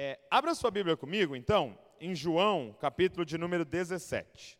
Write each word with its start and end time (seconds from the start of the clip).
É, 0.00 0.16
abra 0.30 0.54
sua 0.54 0.70
Bíblia 0.70 0.96
comigo, 0.96 1.34
então, 1.34 1.76
em 1.98 2.14
João, 2.14 2.72
capítulo 2.80 3.26
de 3.26 3.36
número 3.36 3.64
17. 3.64 4.56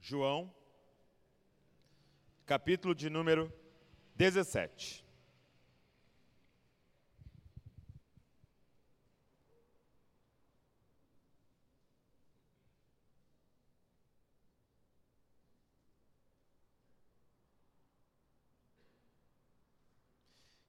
João, 0.00 0.52
capítulo 2.44 2.92
de 2.92 3.08
número 3.08 3.52
17. 4.16 5.03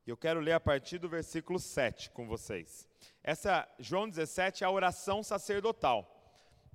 E 0.06 0.12
eu 0.12 0.16
quero 0.16 0.40
ler 0.40 0.54
a 0.54 0.60
partir 0.60 1.00
do 1.00 1.10
versículo 1.10 1.58
7 1.58 2.12
com 2.12 2.28
vocês. 2.28 2.88
Essa, 3.24 3.68
João 3.80 4.08
17 4.08 4.64
é 4.64 4.68
a 4.68 4.70
oração 4.70 5.24
sacerdotal. 5.24 6.08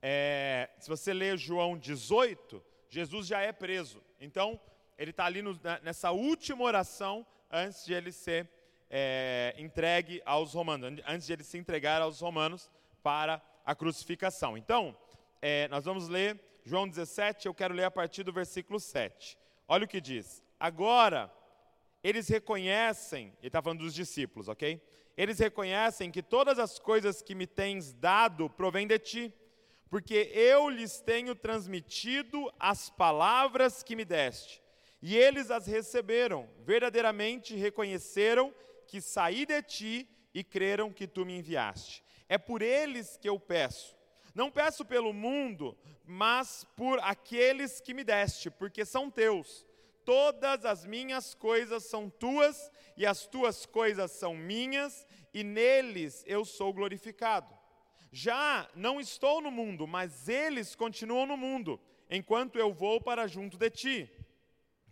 É, 0.02 0.68
se 0.80 0.88
você 0.88 1.14
ler 1.14 1.38
João 1.38 1.78
18, 1.78 2.60
Jesus 2.88 3.28
já 3.28 3.40
é 3.40 3.52
preso. 3.52 4.02
Então, 4.20 4.58
ele 4.98 5.12
está 5.12 5.26
ali 5.26 5.42
no, 5.42 5.58
nessa 5.80 6.10
última 6.10 6.64
oração 6.64 7.24
antes 7.48 7.84
de 7.84 7.94
ele 7.94 8.10
ser 8.10 8.48
é, 8.90 9.54
entregue 9.56 10.20
aos 10.26 10.54
romanos, 10.54 11.00
antes 11.06 11.28
de 11.28 11.32
ele 11.32 11.44
se 11.44 11.56
entregar 11.56 12.02
aos 12.02 12.20
romanos 12.20 12.68
para 13.00 13.40
a 13.64 13.76
crucificação. 13.76 14.58
Então, 14.58 14.96
é, 15.40 15.68
nós 15.68 15.84
vamos 15.84 16.08
ler 16.08 16.40
João 16.64 16.88
17, 16.88 17.46
eu 17.46 17.54
quero 17.54 17.74
ler 17.74 17.84
a 17.84 17.90
partir 17.92 18.24
do 18.24 18.32
versículo 18.32 18.80
7. 18.80 19.38
Olha 19.68 19.84
o 19.84 19.88
que 19.88 20.00
diz. 20.00 20.42
Agora 20.58 21.32
eles 22.02 22.28
reconhecem, 22.28 23.32
ele 23.38 23.48
está 23.48 23.60
falando 23.60 23.80
dos 23.80 23.94
discípulos, 23.94 24.48
ok? 24.48 24.80
Eles 25.16 25.38
reconhecem 25.38 26.10
que 26.10 26.22
todas 26.22 26.58
as 26.58 26.78
coisas 26.78 27.20
que 27.20 27.34
me 27.34 27.46
tens 27.46 27.92
dado 27.92 28.48
provêm 28.48 28.86
de 28.86 28.98
ti, 28.98 29.34
porque 29.90 30.30
eu 30.32 30.68
lhes 30.70 31.00
tenho 31.00 31.34
transmitido 31.34 32.50
as 32.58 32.88
palavras 32.88 33.82
que 33.82 33.96
me 33.96 34.04
deste, 34.04 34.62
e 35.02 35.16
eles 35.16 35.50
as 35.50 35.66
receberam, 35.66 36.48
verdadeiramente 36.60 37.54
reconheceram 37.54 38.54
que 38.86 39.00
saí 39.00 39.44
de 39.44 39.62
ti 39.62 40.08
e 40.32 40.42
creram 40.42 40.92
que 40.92 41.06
tu 41.06 41.24
me 41.26 41.38
enviaste. 41.38 42.02
É 42.28 42.38
por 42.38 42.62
eles 42.62 43.16
que 43.16 43.28
eu 43.28 43.38
peço. 43.38 43.96
Não 44.34 44.50
peço 44.50 44.84
pelo 44.84 45.12
mundo, 45.12 45.76
mas 46.04 46.64
por 46.76 47.00
aqueles 47.00 47.80
que 47.80 47.92
me 47.92 48.04
deste, 48.04 48.50
porque 48.50 48.84
são 48.84 49.10
teus 49.10 49.66
Todas 50.10 50.64
as 50.64 50.84
minhas 50.84 51.34
coisas 51.36 51.84
são 51.84 52.10
tuas, 52.10 52.68
e 52.96 53.06
as 53.06 53.28
tuas 53.28 53.64
coisas 53.64 54.10
são 54.10 54.34
minhas, 54.34 55.06
e 55.32 55.44
neles 55.44 56.24
eu 56.26 56.44
sou 56.44 56.72
glorificado. 56.72 57.56
Já 58.10 58.68
não 58.74 58.98
estou 58.98 59.40
no 59.40 59.52
mundo, 59.52 59.86
mas 59.86 60.28
eles 60.28 60.74
continuam 60.74 61.26
no 61.26 61.36
mundo, 61.36 61.80
enquanto 62.10 62.58
eu 62.58 62.72
vou 62.72 63.00
para 63.00 63.28
junto 63.28 63.56
de 63.56 63.70
ti. 63.70 64.10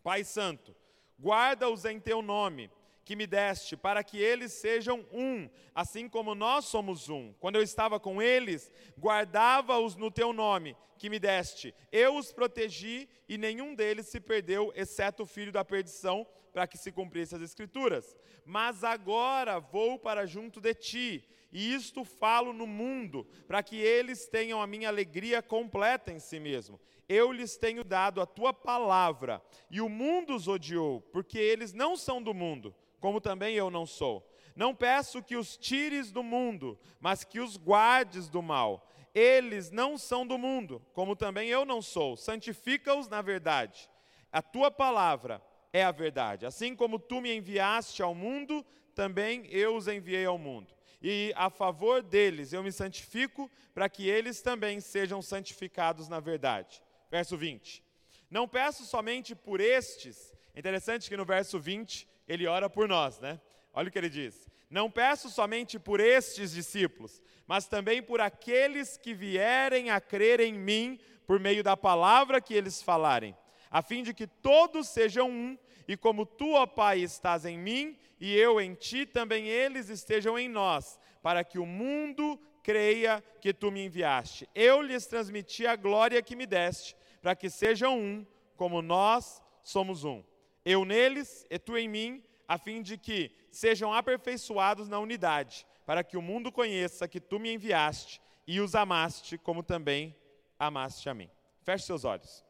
Pai 0.04 0.22
Santo, 0.22 0.72
guarda-os 1.20 1.84
em 1.84 1.98
teu 1.98 2.22
nome 2.22 2.70
que 3.08 3.16
me 3.16 3.26
deste, 3.26 3.74
para 3.74 4.04
que 4.04 4.18
eles 4.18 4.52
sejam 4.52 5.02
um, 5.10 5.48
assim 5.74 6.06
como 6.06 6.34
nós 6.34 6.66
somos 6.66 7.08
um. 7.08 7.32
Quando 7.40 7.56
eu 7.56 7.62
estava 7.62 7.98
com 7.98 8.20
eles, 8.20 8.70
guardava-os 9.00 9.96
no 9.96 10.10
teu 10.10 10.30
nome 10.30 10.76
que 10.98 11.08
me 11.08 11.18
deste. 11.18 11.74
Eu 11.90 12.16
os 12.16 12.34
protegi 12.34 13.08
e 13.26 13.38
nenhum 13.38 13.74
deles 13.74 14.08
se 14.08 14.20
perdeu, 14.20 14.70
exceto 14.76 15.22
o 15.22 15.26
filho 15.26 15.50
da 15.50 15.64
perdição, 15.64 16.26
para 16.52 16.66
que 16.66 16.76
se 16.76 16.92
cumprisse 16.92 17.34
as 17.34 17.40
escrituras. 17.40 18.14
Mas 18.44 18.84
agora 18.84 19.58
vou 19.58 19.98
para 19.98 20.26
junto 20.26 20.60
de 20.60 20.74
ti, 20.74 21.26
e 21.50 21.72
isto 21.72 22.04
falo 22.04 22.52
no 22.52 22.66
mundo, 22.66 23.26
para 23.46 23.62
que 23.62 23.76
eles 23.76 24.28
tenham 24.28 24.60
a 24.60 24.66
minha 24.66 24.90
alegria 24.90 25.40
completa 25.40 26.12
em 26.12 26.18
si 26.18 26.38
mesmo. 26.38 26.78
Eu 27.08 27.32
lhes 27.32 27.56
tenho 27.56 27.82
dado 27.82 28.20
a 28.20 28.26
tua 28.26 28.52
palavra, 28.52 29.40
e 29.70 29.80
o 29.80 29.88
mundo 29.88 30.34
os 30.34 30.46
odiou, 30.46 31.00
porque 31.00 31.38
eles 31.38 31.72
não 31.72 31.96
são 31.96 32.22
do 32.22 32.34
mundo 32.34 32.76
como 33.00 33.20
também 33.20 33.54
eu 33.54 33.70
não 33.70 33.86
sou. 33.86 34.28
Não 34.54 34.74
peço 34.74 35.22
que 35.22 35.36
os 35.36 35.56
tires 35.56 36.10
do 36.10 36.22
mundo, 36.22 36.78
mas 37.00 37.22
que 37.22 37.40
os 37.40 37.56
guardes 37.56 38.28
do 38.28 38.42
mal. 38.42 38.90
Eles 39.14 39.70
não 39.70 39.96
são 39.96 40.26
do 40.26 40.36
mundo, 40.36 40.84
como 40.92 41.16
também 41.16 41.48
eu 41.48 41.64
não 41.64 41.80
sou. 41.80 42.16
Santifica-os 42.16 43.08
na 43.08 43.22
verdade. 43.22 43.88
A 44.32 44.42
tua 44.42 44.70
palavra 44.70 45.42
é 45.72 45.82
a 45.84 45.92
verdade. 45.92 46.44
Assim 46.44 46.74
como 46.74 46.98
tu 46.98 47.20
me 47.20 47.34
enviaste 47.34 48.02
ao 48.02 48.14
mundo, 48.14 48.64
também 48.94 49.46
eu 49.48 49.76
os 49.76 49.88
enviei 49.88 50.24
ao 50.24 50.38
mundo. 50.38 50.74
E 51.00 51.32
a 51.36 51.48
favor 51.48 52.02
deles 52.02 52.52
eu 52.52 52.62
me 52.62 52.72
santifico, 52.72 53.50
para 53.72 53.88
que 53.88 54.08
eles 54.08 54.42
também 54.42 54.80
sejam 54.80 55.22
santificados 55.22 56.08
na 56.08 56.18
verdade. 56.18 56.82
Verso 57.10 57.36
20. 57.36 57.84
Não 58.28 58.48
peço 58.48 58.84
somente 58.84 59.34
por 59.34 59.60
estes. 59.60 60.34
Interessante 60.54 61.08
que 61.08 61.16
no 61.16 61.24
verso 61.24 61.58
20 61.58 62.08
ele 62.28 62.46
ora 62.46 62.68
por 62.68 62.86
nós, 62.86 63.18
né? 63.18 63.40
Olha 63.72 63.88
o 63.88 63.90
que 63.90 63.98
ele 63.98 64.10
diz: 64.10 64.46
Não 64.68 64.90
peço 64.90 65.30
somente 65.30 65.78
por 65.78 65.98
estes 65.98 66.52
discípulos, 66.52 67.22
mas 67.46 67.66
também 67.66 68.02
por 68.02 68.20
aqueles 68.20 68.98
que 68.98 69.14
vierem 69.14 69.90
a 69.90 70.00
crer 70.00 70.40
em 70.40 70.52
mim 70.52 71.00
por 71.26 71.40
meio 71.40 71.62
da 71.62 71.76
palavra 71.76 72.40
que 72.40 72.54
eles 72.54 72.82
falarem, 72.82 73.36
a 73.70 73.82
fim 73.82 74.02
de 74.02 74.14
que 74.14 74.26
todos 74.26 74.88
sejam 74.88 75.30
um, 75.30 75.58
e 75.86 75.96
como 75.96 76.26
tu, 76.26 76.52
ó 76.52 76.66
Pai, 76.66 77.00
estás 77.00 77.44
em 77.44 77.58
mim 77.58 77.98
e 78.20 78.34
eu 78.34 78.60
em 78.60 78.74
ti, 78.74 79.06
também 79.06 79.46
eles 79.46 79.88
estejam 79.88 80.38
em 80.38 80.48
nós, 80.48 80.98
para 81.22 81.44
que 81.44 81.58
o 81.58 81.66
mundo 81.66 82.38
creia 82.62 83.22
que 83.40 83.54
tu 83.54 83.70
me 83.70 83.84
enviaste. 83.84 84.48
Eu 84.54 84.82
lhes 84.82 85.06
transmiti 85.06 85.66
a 85.66 85.76
glória 85.76 86.22
que 86.22 86.36
me 86.36 86.46
deste, 86.46 86.96
para 87.22 87.36
que 87.36 87.48
sejam 87.48 87.98
um, 87.98 88.26
como 88.56 88.82
nós 88.82 89.42
somos 89.62 90.04
um 90.04 90.22
eu 90.70 90.84
neles 90.84 91.46
e 91.48 91.58
tu 91.58 91.78
em 91.78 91.88
mim, 91.88 92.22
a 92.46 92.58
fim 92.58 92.82
de 92.82 92.98
que 92.98 93.34
sejam 93.50 93.90
aperfeiçoados 93.90 94.86
na 94.86 94.98
unidade, 94.98 95.66
para 95.86 96.04
que 96.04 96.14
o 96.14 96.20
mundo 96.20 96.52
conheça 96.52 97.08
que 97.08 97.18
tu 97.18 97.38
me 97.40 97.50
enviaste 97.50 98.20
e 98.46 98.60
os 98.60 98.74
amaste, 98.74 99.38
como 99.38 99.62
também 99.62 100.14
amaste 100.58 101.08
a 101.08 101.14
mim. 101.14 101.30
Feche 101.62 101.86
seus 101.86 102.04
olhos. 102.04 102.44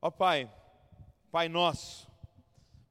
Ó 0.00 0.10
Pai, 0.10 0.50
Pai 1.30 1.46
nosso, 1.46 2.10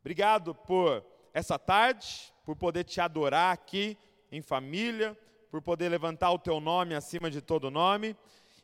obrigado 0.01 0.53
por 0.53 1.03
essa 1.33 1.57
tarde, 1.57 2.31
por 2.45 2.55
poder 2.55 2.83
te 2.83 3.01
adorar 3.01 3.51
aqui 3.51 3.97
em 4.31 4.43
família, 4.43 5.17
por 5.49 5.59
poder 5.59 5.89
levantar 5.89 6.29
o 6.29 6.37
teu 6.37 6.59
nome 6.59 6.93
acima 6.93 7.31
de 7.31 7.41
todo 7.41 7.71
nome. 7.71 8.15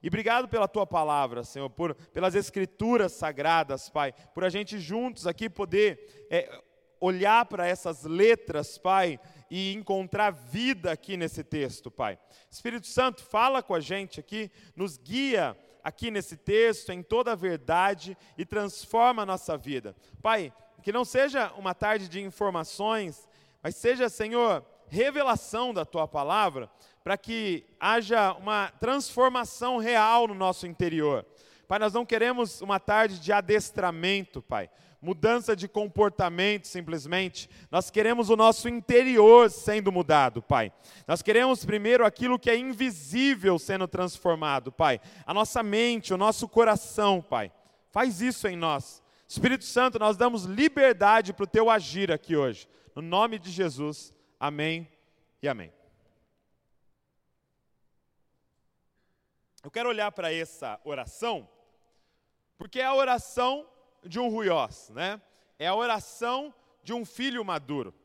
E 0.04 0.10
obrigado 0.10 0.50
pela 0.50 0.68
tua 0.68 0.86
palavra, 0.86 1.46
Senhor, 1.46 1.70
por, 1.70 1.96
pelas 1.96 2.36
escrituras 2.36 3.14
sagradas, 3.14 3.88
Pai, 3.88 4.14
por 4.34 4.44
a 4.44 4.50
gente 4.50 4.78
juntos 4.78 5.26
aqui 5.26 5.50
poder 5.50 6.28
é, 6.30 6.62
olhar 7.00 7.46
para 7.46 7.66
essas 7.66 8.04
letras, 8.04 8.78
Pai, 8.78 9.18
e 9.50 9.74
encontrar 9.74 10.32
vida 10.32 10.92
aqui 10.92 11.16
nesse 11.16 11.42
texto, 11.42 11.90
Pai. 11.90 12.20
Espírito 12.52 12.86
Santo, 12.86 13.24
fala 13.24 13.64
com 13.64 13.74
a 13.74 13.80
gente 13.80 14.20
aqui, 14.20 14.52
nos 14.76 14.98
guia 14.98 15.58
aqui 15.82 16.12
nesse 16.12 16.36
texto, 16.36 16.92
em 16.92 17.02
toda 17.02 17.32
a 17.32 17.36
verdade 17.36 18.18
e 18.38 18.46
transforma 18.46 19.24
a 19.24 19.26
nossa 19.26 19.56
vida. 19.56 19.96
Pai, 20.22 20.52
que 20.82 20.92
não 20.92 21.06
seja 21.06 21.54
uma 21.54 21.74
tarde 21.74 22.10
de 22.10 22.22
informações, 22.22 23.26
mas 23.62 23.78
seja, 23.78 24.10
Senhor, 24.10 24.66
revelação 24.88 25.74
da 25.74 25.86
tua 25.86 26.08
palavra, 26.08 26.70
para 27.04 27.18
que 27.18 27.66
haja 27.80 28.34
uma 28.34 28.70
transformação 28.80 29.78
real 29.78 30.28
no 30.28 30.34
nosso 30.34 30.66
interior. 30.66 31.26
Pai, 31.68 31.80
nós 31.80 31.94
não 31.94 32.06
queremos 32.06 32.62
uma 32.62 32.80
tarde 32.80 33.20
de 33.20 33.32
adestramento, 33.32 34.42
Pai, 34.42 34.70
mudança 35.02 35.56
de 35.56 35.68
comportamento 35.68 36.66
simplesmente. 36.66 37.50
Nós 37.70 37.90
queremos 37.90 38.30
o 38.30 38.38
nosso 38.38 38.70
interior 38.70 39.50
sendo 39.50 39.92
mudado, 39.92 40.42
Pai. 40.42 40.72
Nós 41.06 41.22
queremos 41.22 41.66
primeiro 41.66 42.06
aquilo 42.06 42.40
que 42.40 42.50
é 42.50 42.56
invisível 42.56 43.60
sendo 43.60 43.88
transformado, 43.88 44.72
Pai. 44.72 45.02
A 45.26 45.34
nossa 45.34 45.62
mente, 45.62 46.14
o 46.14 46.18
nosso 46.18 46.48
coração, 46.48 47.22
Pai. 47.22 47.52
Faz 47.92 48.22
isso 48.22 48.48
em 48.48 48.56
nós. 48.56 49.04
Espírito 49.28 49.66
Santo, 49.66 50.00
nós 50.00 50.16
damos 50.16 50.46
liberdade 50.46 51.34
para 51.34 51.44
o 51.44 51.48
teu 51.48 51.70
agir 51.70 52.12
aqui 52.12 52.36
hoje. 52.36 52.68
No 52.96 53.02
nome 53.02 53.40
de 53.40 53.52
Jesus. 53.52 54.14
Amém 54.40 54.88
e 55.42 55.50
amém. 55.50 55.83
Eu 59.64 59.72
quero 59.72 59.88
olhar 59.88 60.12
para 60.12 60.34
essa 60.34 60.78
oração, 60.84 61.50
porque 62.58 62.82
é 62.82 62.84
a 62.84 62.94
oração 62.94 63.66
de 64.04 64.20
um 64.20 64.28
ruiós, 64.28 64.90
né? 64.90 65.22
É 65.58 65.68
a 65.68 65.74
oração 65.74 66.54
de 66.84 66.92
um 66.92 67.06
filho 67.06 67.46
maduro. 67.46 67.96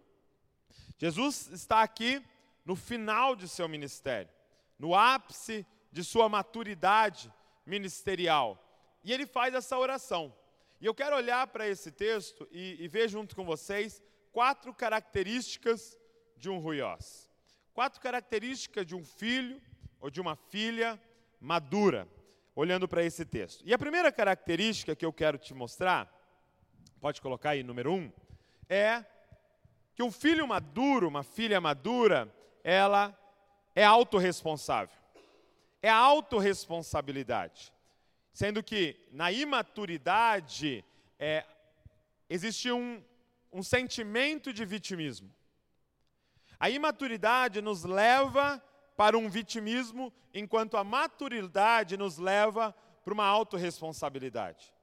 Jesus 0.96 1.49
está 1.49 1.82
aqui 1.82 2.25
no 2.64 2.76
final 2.76 3.34
de 3.34 3.49
seu 3.49 3.69
ministério, 3.69 4.31
no 4.78 4.94
ápice 4.94 5.66
de 5.90 6.05
sua 6.05 6.28
maturidade 6.28 7.32
ministerial. 7.66 8.56
E 9.02 9.12
ele 9.12 9.26
faz 9.26 9.52
essa 9.52 9.76
oração. 9.76 10.32
E 10.81 10.87
eu 10.87 10.94
quero 10.94 11.16
olhar 11.16 11.49
para 11.49 11.66
esse 11.66 11.90
texto 11.90 12.46
e, 12.52 12.76
e, 12.78 12.87
ver 12.87 13.08
junto 13.08 13.34
com 13.34 13.44
vocês 13.44 14.00
quatro 14.31 14.72
características 14.72 15.99
de 16.37 16.49
um 16.49 16.61
ruiós. 16.61 17.28
Quatro 17.75 18.00
características 18.00 18.87
de 18.87 18.94
um 18.94 19.04
filho 19.04 19.61
ou 19.99 20.08
de 20.08 20.20
uma 20.20 20.37
filha 20.37 21.00
madura, 21.40 22.08
olhando 22.55 22.88
para 22.88 23.05
esse 23.05 23.25
texto. 23.25 23.62
E 23.64 23.73
a 23.73 23.79
primeira 23.79 24.11
característica 24.11 24.96
que 24.96 25.05
eu 25.05 25.12
quero 25.12 25.38
te 25.38 25.55
mostrar, 25.55 26.12
pode 27.00 27.20
colocar 27.20 27.50
aí 27.50 27.62
número 27.62 27.93
um, 27.93 28.12
é 28.69 29.05
que 29.94 30.02
um 30.02 30.11
filho 30.11 30.46
maduro, 30.46 31.08
uma 31.08 31.23
filha 31.23 31.61
madura, 31.61 32.32
ela 32.62 33.17
é 33.75 33.85
autorresponsável. 33.85 34.96
É 35.81 35.88
autorresponsabilidade. 35.88 37.73
Sendo 38.32 38.62
que 38.62 38.96
na 39.11 39.32
imaturidade 39.32 40.85
é, 41.19 41.44
existe 42.29 42.70
um, 42.70 43.02
um 43.52 43.62
sentimento 43.62 44.52
de 44.52 44.64
vitimismo. 44.64 45.32
A 46.61 46.69
imaturidade 46.69 47.61
nos 47.61 47.85
leva 47.85 48.62
para 48.99 49.17
um 49.17 49.31
vitimismo, 49.31 50.12
enquanto 50.35 50.77
a 50.77 50.83
maturidade 50.83 51.97
nos 51.97 52.19
leva 52.19 52.75
para 53.05 53.15
uma 53.15 53.25
autorresponsabilidade. 53.25 54.75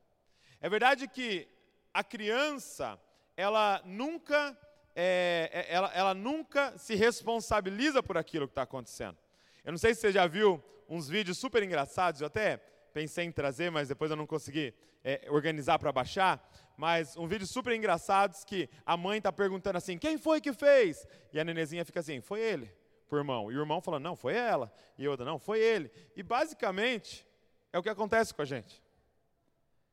É 0.62 0.70
verdade 0.70 1.06
que 1.06 1.50
a 1.94 2.02
criança, 2.02 2.98
ela 3.36 3.82
nunca, 3.84 4.58
é, 4.96 5.50
é, 5.52 5.74
ela, 5.76 5.92
ela 5.94 6.14
nunca 6.14 6.78
se 6.78 6.96
responsabiliza 6.96 8.02
por 8.02 8.18
aquilo 8.18 8.48
que 8.48 8.54
está 8.54 8.62
acontecendo. 8.62 9.18
Eu 9.66 9.74
não 9.74 9.78
sei 9.78 9.94
se 9.94 10.00
você 10.00 10.14
já 10.14 10.26
viu 10.26 10.64
uns 10.88 11.10
vídeos 11.10 11.38
super 11.38 11.62
engraçados, 11.62 12.22
eu 12.22 12.28
até 12.28 12.56
pensei 12.94 13.26
em 13.26 13.34
trazer, 13.34 13.70
mas 13.70 13.90
depois 13.90 14.10
eu 14.10 14.16
não 14.16 14.26
consegui 14.26 14.74
é, 15.04 15.28
organizar 15.30 15.78
para 15.78 15.92
baixar. 15.92 16.42
Mas 16.78 17.18
um 17.18 17.28
vídeo 17.28 17.46
super 17.46 17.74
engraçado 17.74 18.34
que 18.46 18.70
a 18.86 18.96
mãe 18.96 19.18
está 19.18 19.34
perguntando 19.34 19.78
assim: 19.78 19.98
quem 19.98 20.18
foi 20.18 20.40
que 20.40 20.54
fez? 20.54 21.06
E 21.34 21.40
a 21.40 21.44
nenezinha 21.44 21.84
fica 21.84 22.00
assim: 22.00 22.22
foi 22.22 22.40
ele, 22.40 22.72
pro 23.08 23.18
irmão. 23.18 23.52
E 23.52 23.58
o 23.58 23.62
irmão 23.62 23.82
falando: 23.82 24.04
não, 24.04 24.16
foi 24.16 24.36
ela. 24.36 24.72
E 24.98 25.08
outra: 25.08 25.26
não, 25.26 25.40
foi 25.40 25.60
ele. 25.60 25.92
E 26.16 26.24
basicamente 26.24 27.26
é 27.72 27.80
o 27.80 27.84
que 27.84 27.90
acontece 27.90 28.34
com 28.34 28.42
a 28.42 28.46
gente. 28.46 28.84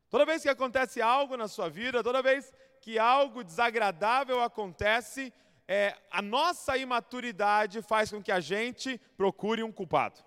Toda 0.08 0.26
vez 0.26 0.42
que 0.42 0.48
acontece 0.48 1.00
algo 1.00 1.36
na 1.36 1.48
sua 1.48 1.68
vida, 1.70 2.02
toda 2.02 2.20
vez 2.20 2.52
que 2.80 2.98
algo 2.98 3.42
desagradável 3.42 4.42
acontece, 4.42 5.32
é, 5.66 5.96
a 6.10 6.20
nossa 6.20 6.76
imaturidade 6.76 7.80
faz 7.80 8.10
com 8.10 8.22
que 8.22 8.30
a 8.30 8.40
gente 8.40 8.98
procure 9.16 9.62
um 9.62 9.72
culpado. 9.72 10.20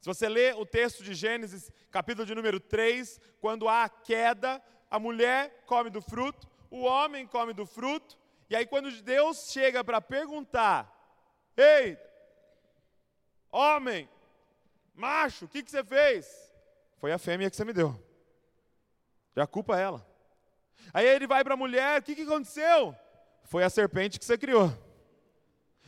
Se 0.00 0.06
você 0.06 0.28
lê 0.28 0.52
o 0.54 0.64
texto 0.64 1.02
de 1.02 1.12
Gênesis, 1.12 1.70
capítulo 1.90 2.24
de 2.24 2.34
número 2.34 2.58
3, 2.58 3.20
quando 3.40 3.68
há 3.68 3.84
a 3.84 3.88
queda, 3.90 4.62
a 4.90 4.98
mulher 4.98 5.64
come 5.66 5.90
do 5.90 6.00
fruto, 6.00 6.48
o 6.70 6.84
homem 6.84 7.26
come 7.26 7.52
do 7.52 7.66
fruto, 7.66 8.18
e 8.48 8.56
aí 8.56 8.64
quando 8.64 8.90
Deus 9.02 9.50
chega 9.52 9.84
para 9.84 10.00
perguntar: 10.00 10.90
Ei, 11.56 11.98
homem, 13.50 14.08
macho, 14.94 15.44
o 15.44 15.48
que, 15.48 15.62
que 15.62 15.70
você 15.70 15.84
fez? 15.84 16.52
Foi 16.98 17.12
a 17.12 17.18
fêmea 17.18 17.50
que 17.50 17.56
você 17.56 17.64
me 17.64 17.72
deu. 17.72 17.98
Já 19.34 19.46
culpa 19.46 19.78
ela. 19.78 20.06
Aí 20.92 21.06
ele 21.06 21.26
vai 21.26 21.42
para 21.42 21.54
a 21.54 21.56
mulher: 21.56 22.00
O 22.00 22.02
que, 22.02 22.14
que 22.14 22.22
aconteceu? 22.22 22.94
Foi 23.44 23.62
a 23.64 23.70
serpente 23.70 24.18
que 24.18 24.24
você 24.24 24.36
criou. 24.36 24.70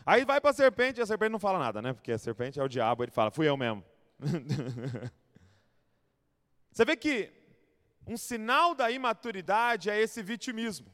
Aí 0.05 0.25
vai 0.25 0.41
para 0.41 0.50
a 0.50 0.55
serpente, 0.55 1.00
e 1.00 1.03
a 1.03 1.06
serpente 1.06 1.31
não 1.31 1.38
fala 1.38 1.59
nada, 1.59 1.81
né? 1.81 1.93
Porque 1.93 2.12
a 2.12 2.19
serpente 2.19 2.59
é 2.59 2.62
o 2.62 2.69
diabo, 2.69 3.05
ele 3.05 3.12
fala: 3.12 3.31
Fui 3.31 3.49
eu 3.49 3.56
mesmo. 3.56 3.85
Você 6.73 6.85
vê 6.85 6.97
que 6.97 7.31
um 8.06 8.17
sinal 8.17 8.75
da 8.75 8.91
imaturidade 8.91 9.91
é 9.91 10.00
esse 10.00 10.23
vitimismo. 10.23 10.93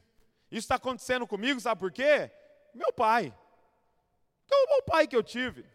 Isso 0.51 0.65
está 0.65 0.75
acontecendo 0.75 1.25
comigo, 1.25 1.59
sabe 1.59 1.79
por 1.79 1.91
quê? 1.91 2.31
Meu 2.73 2.91
pai. 2.91 3.33
Qual 4.47 4.61
é 4.61 4.77
o 4.79 4.83
pai 4.83 5.07
que 5.07 5.15
eu 5.15 5.23
tive? 5.23 5.65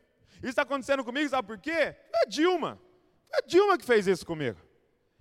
Isso 0.45 0.51
está 0.51 0.63
acontecendo 0.63 1.03
comigo, 1.03 1.27
sabe 1.31 1.49
por 1.49 1.59
quê? 1.59 1.71
É 1.71 1.97
a 2.23 2.25
Dilma. 2.29 2.79
É 3.33 3.39
a 3.39 3.41
Dilma 3.47 3.79
que 3.79 3.85
fez 3.85 4.07
isso 4.07 4.27
comigo. 4.27 4.61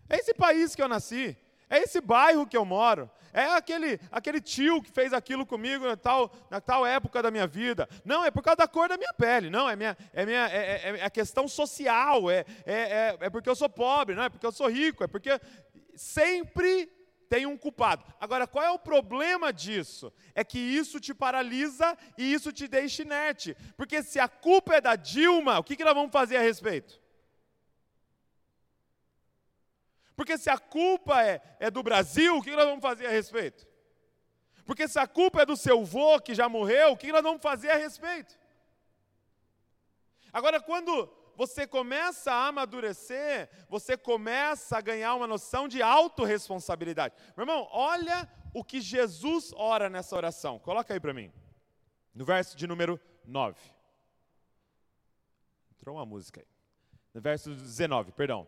É 0.10 0.18
esse 0.18 0.34
país 0.34 0.76
que 0.76 0.82
eu 0.82 0.88
nasci. 0.90 1.38
É 1.70 1.80
esse 1.80 2.02
bairro 2.02 2.46
que 2.46 2.58
eu 2.58 2.66
moro. 2.66 3.10
É 3.32 3.46
aquele, 3.46 4.02
aquele 4.12 4.42
tio 4.42 4.82
que 4.82 4.92
fez 4.92 5.14
aquilo 5.14 5.46
comigo 5.46 5.86
na 5.86 5.96
tal, 5.96 6.30
na 6.52 6.60
tal 6.60 6.86
época 6.86 7.22
da 7.22 7.32
minha 7.32 7.48
vida. 7.48 7.88
Não, 8.04 8.26
é 8.26 8.30
por 8.30 8.44
causa 8.44 8.58
da 8.58 8.68
cor 8.68 8.90
da 8.90 8.98
minha 8.98 9.14
pele. 9.14 9.50
Não, 9.50 9.70
é, 9.70 9.78
minha, 9.78 9.98
é, 10.12 10.26
minha, 10.26 10.46
é, 10.50 10.58
é, 10.58 10.98
é 11.00 11.06
a 11.06 11.10
questão 11.10 11.48
social. 11.48 12.30
É, 12.30 12.46
é, 12.66 12.74
é, 12.76 13.18
é 13.22 13.30
porque 13.30 13.50
eu 13.50 13.56
sou 13.56 13.70
pobre, 13.70 14.16
não 14.16 14.24
é 14.24 14.30
porque 14.30 14.46
eu 14.46 14.52
sou 14.52 14.68
rico. 14.68 15.06
É 15.06 15.08
porque 15.08 15.40
sempre 15.96 16.92
tem 17.34 17.48
um 17.48 17.58
culpado. 17.58 18.06
Agora, 18.20 18.46
qual 18.46 18.64
é 18.64 18.70
o 18.70 18.78
problema 18.78 19.52
disso? 19.52 20.14
É 20.36 20.44
que 20.44 20.60
isso 20.60 21.00
te 21.00 21.16
paralisa 21.16 21.98
e 22.16 22.32
isso 22.32 22.54
te 22.54 22.68
deixa 22.68 23.02
inerte. 23.02 23.58
Porque 23.76 24.04
se 24.04 24.20
a 24.20 24.28
culpa 24.28 24.76
é 24.76 24.80
da 24.82 24.96
Dilma, 24.96 25.58
o 25.58 25.64
que, 25.64 25.76
que 25.76 25.84
nós 25.84 25.96
vamos 25.96 26.12
fazer 26.12 26.38
a 26.38 26.42
respeito? 26.42 27.02
Porque 30.16 30.38
se 30.38 30.48
a 30.48 30.60
culpa 30.60 31.24
é, 31.24 31.42
é 31.60 31.72
do 31.72 31.82
Brasil, 31.82 32.38
o 32.38 32.44
que 32.44 32.56
nós 32.56 32.66
vamos 32.66 32.84
fazer 32.84 33.08
a 33.08 33.10
respeito? 33.10 33.68
Porque 34.64 34.88
se 34.88 35.00
a 35.00 35.08
culpa 35.08 35.42
é 35.42 35.46
do 35.48 35.58
seu 35.58 35.80
avô 35.82 36.22
que 36.22 36.36
já 36.36 36.48
morreu, 36.48 36.92
o 36.92 36.98
que 36.98 37.12
nós 37.12 37.24
vamos 37.24 37.42
fazer 37.42 37.72
a 37.72 37.78
respeito? 37.78 38.38
Agora, 40.32 40.62
quando 40.62 41.12
você 41.36 41.66
começa 41.68 42.32
a 42.32 42.48
amadurecer, 42.48 43.50
você 43.70 43.98
começa 43.98 44.78
a 44.78 44.82
ganhar 44.82 45.16
uma 45.16 45.28
noção 45.28 45.68
de 45.68 45.82
autorresponsabilidade. 45.82 47.16
Meu 47.36 47.44
irmão, 47.44 47.68
olha 47.72 48.30
o 48.54 48.64
que 48.64 48.82
Jesus 48.82 49.52
ora 49.56 49.90
nessa 49.90 50.16
oração. 50.16 50.60
Coloca 50.60 50.94
aí 50.94 51.00
para 51.00 51.14
mim. 51.14 51.32
No 52.14 52.26
verso 52.26 52.56
de 52.56 52.68
número 52.68 53.00
9. 53.26 53.60
Entrou 55.72 55.96
uma 55.96 56.06
música 56.06 56.42
aí. 56.42 56.48
No 57.14 57.22
verso 57.22 57.50
19, 57.50 58.12
perdão 58.12 58.48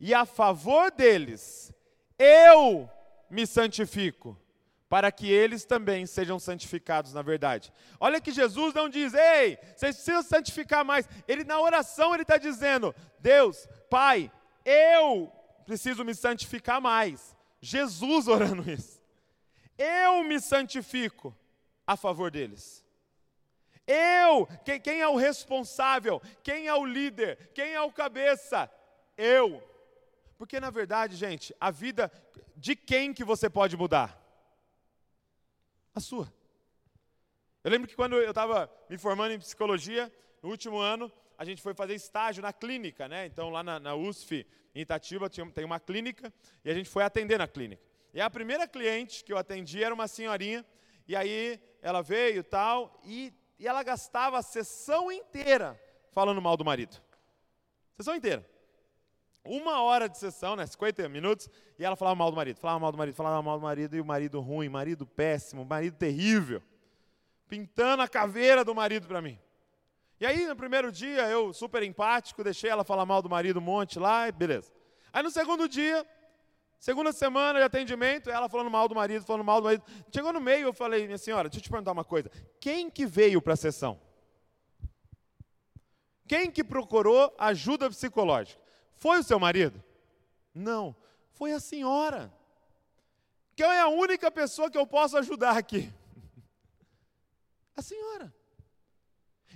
e 0.00 0.14
a 0.14 0.24
favor 0.24 0.90
deles 0.90 1.72
eu 2.18 2.88
me 3.30 3.46
santifico, 3.46 4.36
para 4.88 5.12
que 5.12 5.30
eles 5.30 5.64
também 5.64 6.06
sejam 6.06 6.38
santificados 6.38 7.12
na 7.12 7.22
verdade. 7.22 7.72
Olha 8.00 8.20
que 8.20 8.32
Jesus 8.32 8.72
não 8.72 8.88
diz, 8.88 9.12
ei, 9.14 9.58
vocês 9.76 9.96
precisam 9.96 10.22
santificar 10.22 10.84
mais. 10.84 11.08
Ele 11.26 11.44
na 11.44 11.60
oração 11.60 12.14
ele 12.14 12.22
está 12.22 12.38
dizendo, 12.38 12.94
Deus, 13.18 13.68
Pai, 13.90 14.32
eu 14.64 15.30
preciso 15.66 16.04
me 16.04 16.14
santificar 16.14 16.80
mais. 16.80 17.36
Jesus 17.60 18.26
orando 18.28 18.68
isso. 18.70 18.98
Eu 19.76 20.24
me 20.24 20.40
santifico 20.40 21.36
a 21.86 21.96
favor 21.96 22.30
deles. 22.30 22.84
Eu, 23.86 24.46
quem, 24.64 24.80
quem 24.80 25.00
é 25.00 25.08
o 25.08 25.16
responsável? 25.16 26.20
Quem 26.42 26.66
é 26.66 26.74
o 26.74 26.84
líder? 26.84 27.50
Quem 27.54 27.72
é 27.72 27.80
o 27.80 27.92
cabeça? 27.92 28.70
Eu. 29.16 29.62
Porque 30.36 30.60
na 30.60 30.70
verdade, 30.70 31.16
gente, 31.16 31.54
a 31.60 31.70
vida 31.70 32.12
de 32.56 32.76
quem 32.76 33.14
que 33.14 33.24
você 33.24 33.48
pode 33.48 33.76
mudar? 33.76 34.27
A 35.98 36.00
sua. 36.00 36.32
Eu 37.64 37.72
lembro 37.72 37.88
que 37.88 37.96
quando 37.96 38.14
eu 38.14 38.30
estava 38.30 38.70
me 38.88 38.96
formando 38.96 39.32
em 39.32 39.38
psicologia, 39.40 40.12
no 40.40 40.48
último 40.48 40.78
ano, 40.78 41.10
a 41.36 41.44
gente 41.44 41.60
foi 41.60 41.74
fazer 41.74 41.96
estágio 41.96 42.40
na 42.40 42.52
clínica, 42.52 43.08
né? 43.08 43.26
Então 43.26 43.50
lá 43.50 43.64
na, 43.64 43.80
na 43.80 43.96
USF, 43.96 44.46
em 44.76 44.82
Itatiba, 44.82 45.28
tinha, 45.28 45.44
tem 45.50 45.64
uma 45.64 45.80
clínica, 45.80 46.32
e 46.64 46.70
a 46.70 46.74
gente 46.74 46.88
foi 46.88 47.02
atender 47.02 47.36
na 47.36 47.48
clínica. 47.48 47.82
E 48.14 48.20
a 48.20 48.30
primeira 48.30 48.68
cliente 48.68 49.24
que 49.24 49.32
eu 49.32 49.36
atendi 49.36 49.82
era 49.82 49.92
uma 49.92 50.06
senhorinha, 50.06 50.64
e 51.08 51.16
aí 51.16 51.60
ela 51.82 52.00
veio 52.00 52.44
tal, 52.44 53.00
e, 53.04 53.34
e 53.58 53.66
ela 53.66 53.82
gastava 53.82 54.38
a 54.38 54.42
sessão 54.42 55.10
inteira 55.10 55.76
falando 56.12 56.40
mal 56.40 56.56
do 56.56 56.64
marido. 56.64 56.96
Sessão 57.96 58.14
inteira 58.14 58.48
uma 59.44 59.82
hora 59.82 60.08
de 60.08 60.18
sessão, 60.18 60.56
né, 60.56 60.66
50 60.66 61.08
minutos, 61.08 61.48
e 61.78 61.84
ela 61.84 61.96
falava 61.96 62.14
mal 62.16 62.30
do 62.30 62.36
marido, 62.36 62.58
falava 62.58 62.80
mal 62.80 62.92
do 62.92 62.98
marido, 62.98 63.14
falava 63.14 63.42
mal 63.42 63.58
do 63.58 63.62
marido, 63.62 63.96
e 63.96 64.00
o 64.00 64.04
marido 64.04 64.40
ruim, 64.40 64.68
marido 64.68 65.06
péssimo, 65.06 65.64
marido 65.64 65.96
terrível, 65.96 66.62
pintando 67.48 68.02
a 68.02 68.08
caveira 68.08 68.64
do 68.64 68.74
marido 68.74 69.06
para 69.06 69.22
mim. 69.22 69.38
E 70.20 70.26
aí, 70.26 70.46
no 70.46 70.56
primeiro 70.56 70.90
dia, 70.90 71.28
eu, 71.28 71.52
super 71.52 71.82
empático, 71.82 72.42
deixei 72.42 72.68
ela 72.68 72.84
falar 72.84 73.06
mal 73.06 73.22
do 73.22 73.30
marido 73.30 73.58
um 73.58 73.62
monte 73.62 73.98
lá, 73.98 74.28
e 74.28 74.32
beleza. 74.32 74.72
Aí 75.12 75.22
no 75.22 75.30
segundo 75.30 75.68
dia, 75.68 76.04
segunda 76.78 77.12
semana 77.12 77.58
de 77.58 77.64
atendimento, 77.64 78.28
ela 78.28 78.48
falando 78.48 78.70
mal 78.70 78.88
do 78.88 78.94
marido, 78.94 79.24
falando 79.24 79.44
mal 79.44 79.60
do 79.60 79.64
marido. 79.64 79.84
Chegou 80.12 80.32
no 80.32 80.40
meio, 80.40 80.66
eu 80.66 80.72
falei, 80.72 81.06
minha 81.06 81.18
senhora, 81.18 81.48
deixa 81.48 81.60
eu 81.60 81.62
te 81.62 81.70
perguntar 81.70 81.92
uma 81.92 82.04
coisa. 82.04 82.30
Quem 82.60 82.90
que 82.90 83.06
veio 83.06 83.40
para 83.40 83.54
a 83.54 83.56
sessão? 83.56 84.00
Quem 86.26 86.50
que 86.50 86.62
procurou 86.62 87.34
ajuda 87.38 87.88
psicológica? 87.88 88.60
Foi 88.98 89.18
o 89.18 89.22
seu 89.22 89.38
marido? 89.38 89.82
Não, 90.54 90.94
foi 91.30 91.52
a 91.52 91.60
senhora. 91.60 92.32
Quem 93.54 93.66
é 93.66 93.80
a 93.80 93.88
única 93.88 94.30
pessoa 94.30 94.70
que 94.70 94.78
eu 94.78 94.86
posso 94.86 95.16
ajudar 95.16 95.56
aqui? 95.56 95.92
A 97.76 97.82
senhora. 97.82 98.34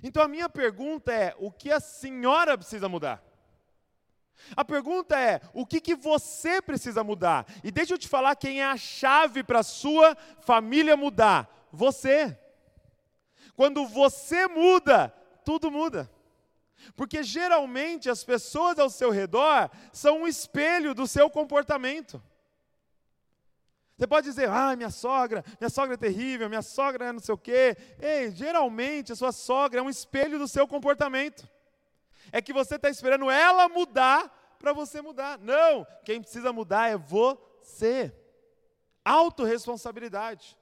Então 0.01 0.23
a 0.23 0.27
minha 0.27 0.49
pergunta 0.49 1.13
é: 1.13 1.35
o 1.37 1.51
que 1.51 1.71
a 1.71 1.79
senhora 1.79 2.57
precisa 2.57 2.87
mudar? 2.87 3.21
A 4.55 4.63
pergunta 4.63 5.19
é: 5.19 5.41
o 5.53 5.65
que, 5.65 5.81
que 5.81 5.95
você 5.95 6.61
precisa 6.61 7.03
mudar? 7.03 7.45
E 7.63 7.71
deixa 7.71 7.93
eu 7.93 7.97
te 7.97 8.07
falar 8.07 8.35
quem 8.35 8.61
é 8.61 8.65
a 8.65 8.77
chave 8.77 9.43
para 9.43 9.59
a 9.59 9.63
sua 9.63 10.15
família 10.41 10.95
mudar: 10.95 11.67
você. 11.71 12.37
Quando 13.55 13.85
você 13.85 14.47
muda, 14.47 15.09
tudo 15.45 15.69
muda. 15.69 16.09
Porque 16.95 17.23
geralmente 17.23 18.09
as 18.09 18.23
pessoas 18.23 18.79
ao 18.79 18.89
seu 18.89 19.09
redor 19.09 19.69
são 19.91 20.21
um 20.21 20.27
espelho 20.27 20.93
do 20.93 21.07
seu 21.07 21.29
comportamento. 21.29 22.21
Você 23.97 24.07
pode 24.07 24.27
dizer, 24.27 24.49
ah, 24.49 24.75
minha 24.75 24.89
sogra, 24.89 25.45
minha 25.59 25.69
sogra 25.69 25.93
é 25.93 25.97
terrível, 25.97 26.49
minha 26.49 26.61
sogra 26.61 27.05
é 27.05 27.11
não 27.11 27.19
sei 27.19 27.33
o 27.33 27.37
quê. 27.37 27.77
Ei, 28.01 28.31
geralmente 28.31 29.11
a 29.11 29.15
sua 29.15 29.31
sogra 29.31 29.79
é 29.79 29.83
um 29.83 29.89
espelho 29.89 30.39
do 30.39 30.47
seu 30.47 30.67
comportamento. 30.67 31.47
É 32.31 32.41
que 32.41 32.51
você 32.51 32.75
está 32.75 32.89
esperando 32.89 33.29
ela 33.29 33.69
mudar 33.69 34.55
para 34.57 34.73
você 34.73 35.01
mudar. 35.01 35.37
Não, 35.39 35.85
quem 36.03 36.21
precisa 36.21 36.51
mudar 36.51 36.89
é 36.89 36.97
você. 36.97 38.13
Autoresponsabilidade. 39.05 40.57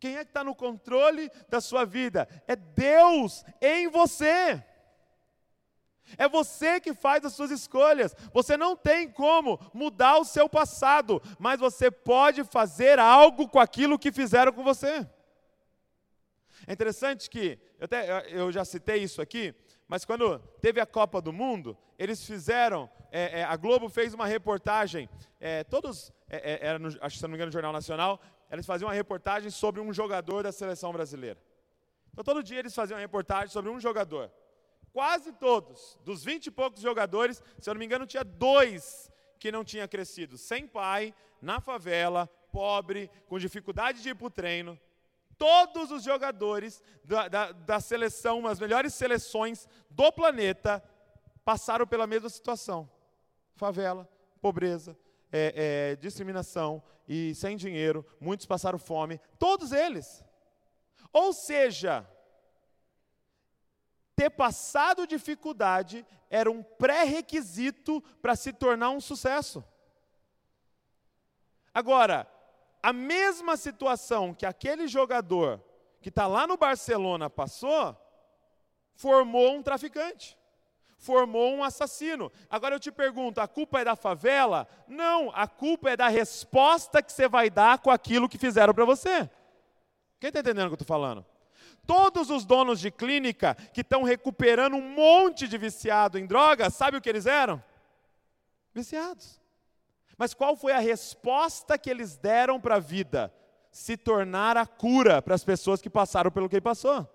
Quem 0.00 0.16
é 0.16 0.24
que 0.24 0.30
está 0.30 0.42
no 0.42 0.54
controle 0.54 1.30
da 1.48 1.60
sua 1.60 1.84
vida? 1.84 2.28
É 2.48 2.56
Deus 2.56 3.44
em 3.60 3.86
você. 3.86 4.60
É 6.16 6.28
você 6.28 6.80
que 6.80 6.94
faz 6.94 7.24
as 7.24 7.32
suas 7.32 7.50
escolhas. 7.50 8.14
Você 8.32 8.56
não 8.56 8.76
tem 8.76 9.08
como 9.08 9.58
mudar 9.72 10.18
o 10.18 10.24
seu 10.24 10.48
passado, 10.48 11.22
mas 11.38 11.60
você 11.60 11.90
pode 11.90 12.44
fazer 12.44 12.98
algo 12.98 13.48
com 13.48 13.58
aquilo 13.58 13.98
que 13.98 14.12
fizeram 14.12 14.52
com 14.52 14.62
você. 14.62 15.06
É 16.66 16.72
interessante 16.72 17.28
que, 17.28 17.58
eu, 17.78 17.84
até, 17.84 18.26
eu 18.28 18.52
já 18.52 18.64
citei 18.64 19.02
isso 19.02 19.20
aqui, 19.20 19.54
mas 19.88 20.04
quando 20.04 20.38
teve 20.60 20.80
a 20.80 20.86
Copa 20.86 21.20
do 21.20 21.32
Mundo, 21.32 21.76
eles 21.98 22.24
fizeram, 22.24 22.88
é, 23.10 23.40
é, 23.40 23.44
a 23.44 23.56
Globo 23.56 23.88
fez 23.88 24.14
uma 24.14 24.26
reportagem, 24.26 25.08
é, 25.40 25.64
todos, 25.64 26.12
é, 26.30 26.52
é, 26.52 26.66
era 26.68 26.78
no, 26.78 26.88
acho 26.88 27.00
que 27.00 27.16
se 27.16 27.22
não 27.22 27.30
me 27.30 27.36
engano 27.36 27.48
no 27.48 27.52
Jornal 27.52 27.72
Nacional, 27.72 28.20
eles 28.50 28.64
faziam 28.64 28.88
uma 28.88 28.94
reportagem 28.94 29.50
sobre 29.50 29.80
um 29.80 29.92
jogador 29.92 30.42
da 30.42 30.52
seleção 30.52 30.92
brasileira. 30.92 31.40
Então 32.12 32.22
todo 32.22 32.42
dia 32.42 32.58
eles 32.58 32.74
faziam 32.74 32.96
uma 32.96 33.00
reportagem 33.00 33.48
sobre 33.48 33.70
um 33.70 33.80
jogador 33.80 34.30
quase 34.92 35.32
todos, 35.32 35.98
dos 36.04 36.22
vinte 36.24 36.46
e 36.46 36.50
poucos 36.50 36.82
jogadores, 36.82 37.42
se 37.58 37.68
eu 37.68 37.74
não 37.74 37.78
me 37.78 37.86
engano, 37.86 38.06
tinha 38.06 38.24
dois 38.24 39.10
que 39.38 39.50
não 39.50 39.64
tinha 39.64 39.88
crescido, 39.88 40.38
sem 40.38 40.66
pai, 40.66 41.14
na 41.40 41.60
favela, 41.60 42.28
pobre, 42.52 43.10
com 43.26 43.38
dificuldade 43.38 44.02
de 44.02 44.10
ir 44.10 44.14
para 44.14 44.26
o 44.26 44.30
treino. 44.30 44.78
Todos 45.36 45.90
os 45.90 46.04
jogadores 46.04 46.82
da, 47.02 47.26
da, 47.26 47.52
da 47.52 47.80
seleção, 47.80 48.46
as 48.46 48.60
melhores 48.60 48.94
seleções 48.94 49.66
do 49.90 50.12
planeta, 50.12 50.82
passaram 51.44 51.86
pela 51.86 52.06
mesma 52.06 52.28
situação: 52.28 52.88
favela, 53.56 54.08
pobreza, 54.40 54.96
é, 55.32 55.92
é, 55.92 55.96
discriminação 55.96 56.82
e 57.08 57.34
sem 57.34 57.56
dinheiro. 57.56 58.06
Muitos 58.20 58.46
passaram 58.46 58.78
fome, 58.78 59.20
todos 59.38 59.72
eles. 59.72 60.22
Ou 61.12 61.32
seja, 61.32 62.08
ter 64.16 64.30
passado 64.30 65.06
dificuldade 65.06 66.06
era 66.30 66.50
um 66.50 66.62
pré-requisito 66.62 68.00
para 68.20 68.36
se 68.36 68.52
tornar 68.52 68.90
um 68.90 69.00
sucesso. 69.00 69.64
Agora, 71.74 72.26
a 72.82 72.92
mesma 72.92 73.56
situação 73.56 74.34
que 74.34 74.44
aquele 74.44 74.86
jogador 74.86 75.62
que 76.00 76.08
está 76.08 76.26
lá 76.26 76.46
no 76.46 76.56
Barcelona 76.56 77.30
passou, 77.30 77.96
formou 78.94 79.54
um 79.54 79.62
traficante, 79.62 80.36
formou 80.98 81.54
um 81.54 81.64
assassino. 81.64 82.30
Agora 82.50 82.74
eu 82.74 82.80
te 82.80 82.90
pergunto: 82.90 83.40
a 83.40 83.48
culpa 83.48 83.80
é 83.80 83.84
da 83.84 83.96
favela? 83.96 84.66
Não, 84.86 85.30
a 85.34 85.46
culpa 85.46 85.90
é 85.90 85.96
da 85.96 86.08
resposta 86.08 87.02
que 87.02 87.12
você 87.12 87.28
vai 87.28 87.48
dar 87.48 87.78
com 87.78 87.90
aquilo 87.90 88.28
que 88.28 88.38
fizeram 88.38 88.74
para 88.74 88.84
você. 88.84 89.30
Quem 90.20 90.28
está 90.28 90.40
entendendo 90.40 90.66
o 90.66 90.68
que 90.68 90.74
eu 90.74 90.82
estou 90.82 90.86
falando? 90.86 91.24
Todos 91.92 92.30
os 92.30 92.46
donos 92.46 92.80
de 92.80 92.90
clínica 92.90 93.54
que 93.54 93.82
estão 93.82 94.02
recuperando 94.02 94.76
um 94.76 94.94
monte 94.94 95.46
de 95.46 95.58
viciado 95.58 96.18
em 96.18 96.24
drogas, 96.24 96.72
sabe 96.72 96.96
o 96.96 97.02
que 97.02 97.08
eles 97.10 97.26
eram? 97.26 97.62
Viciados. 98.72 99.38
Mas 100.16 100.32
qual 100.32 100.56
foi 100.56 100.72
a 100.72 100.78
resposta 100.78 101.76
que 101.76 101.90
eles 101.90 102.16
deram 102.16 102.58
para 102.58 102.76
a 102.76 102.80
vida? 102.80 103.30
Se 103.70 103.94
tornar 103.94 104.56
a 104.56 104.64
cura 104.64 105.20
para 105.20 105.34
as 105.34 105.44
pessoas 105.44 105.82
que 105.82 105.90
passaram 105.90 106.30
pelo 106.30 106.48
que 106.48 106.62
passou. 106.62 107.06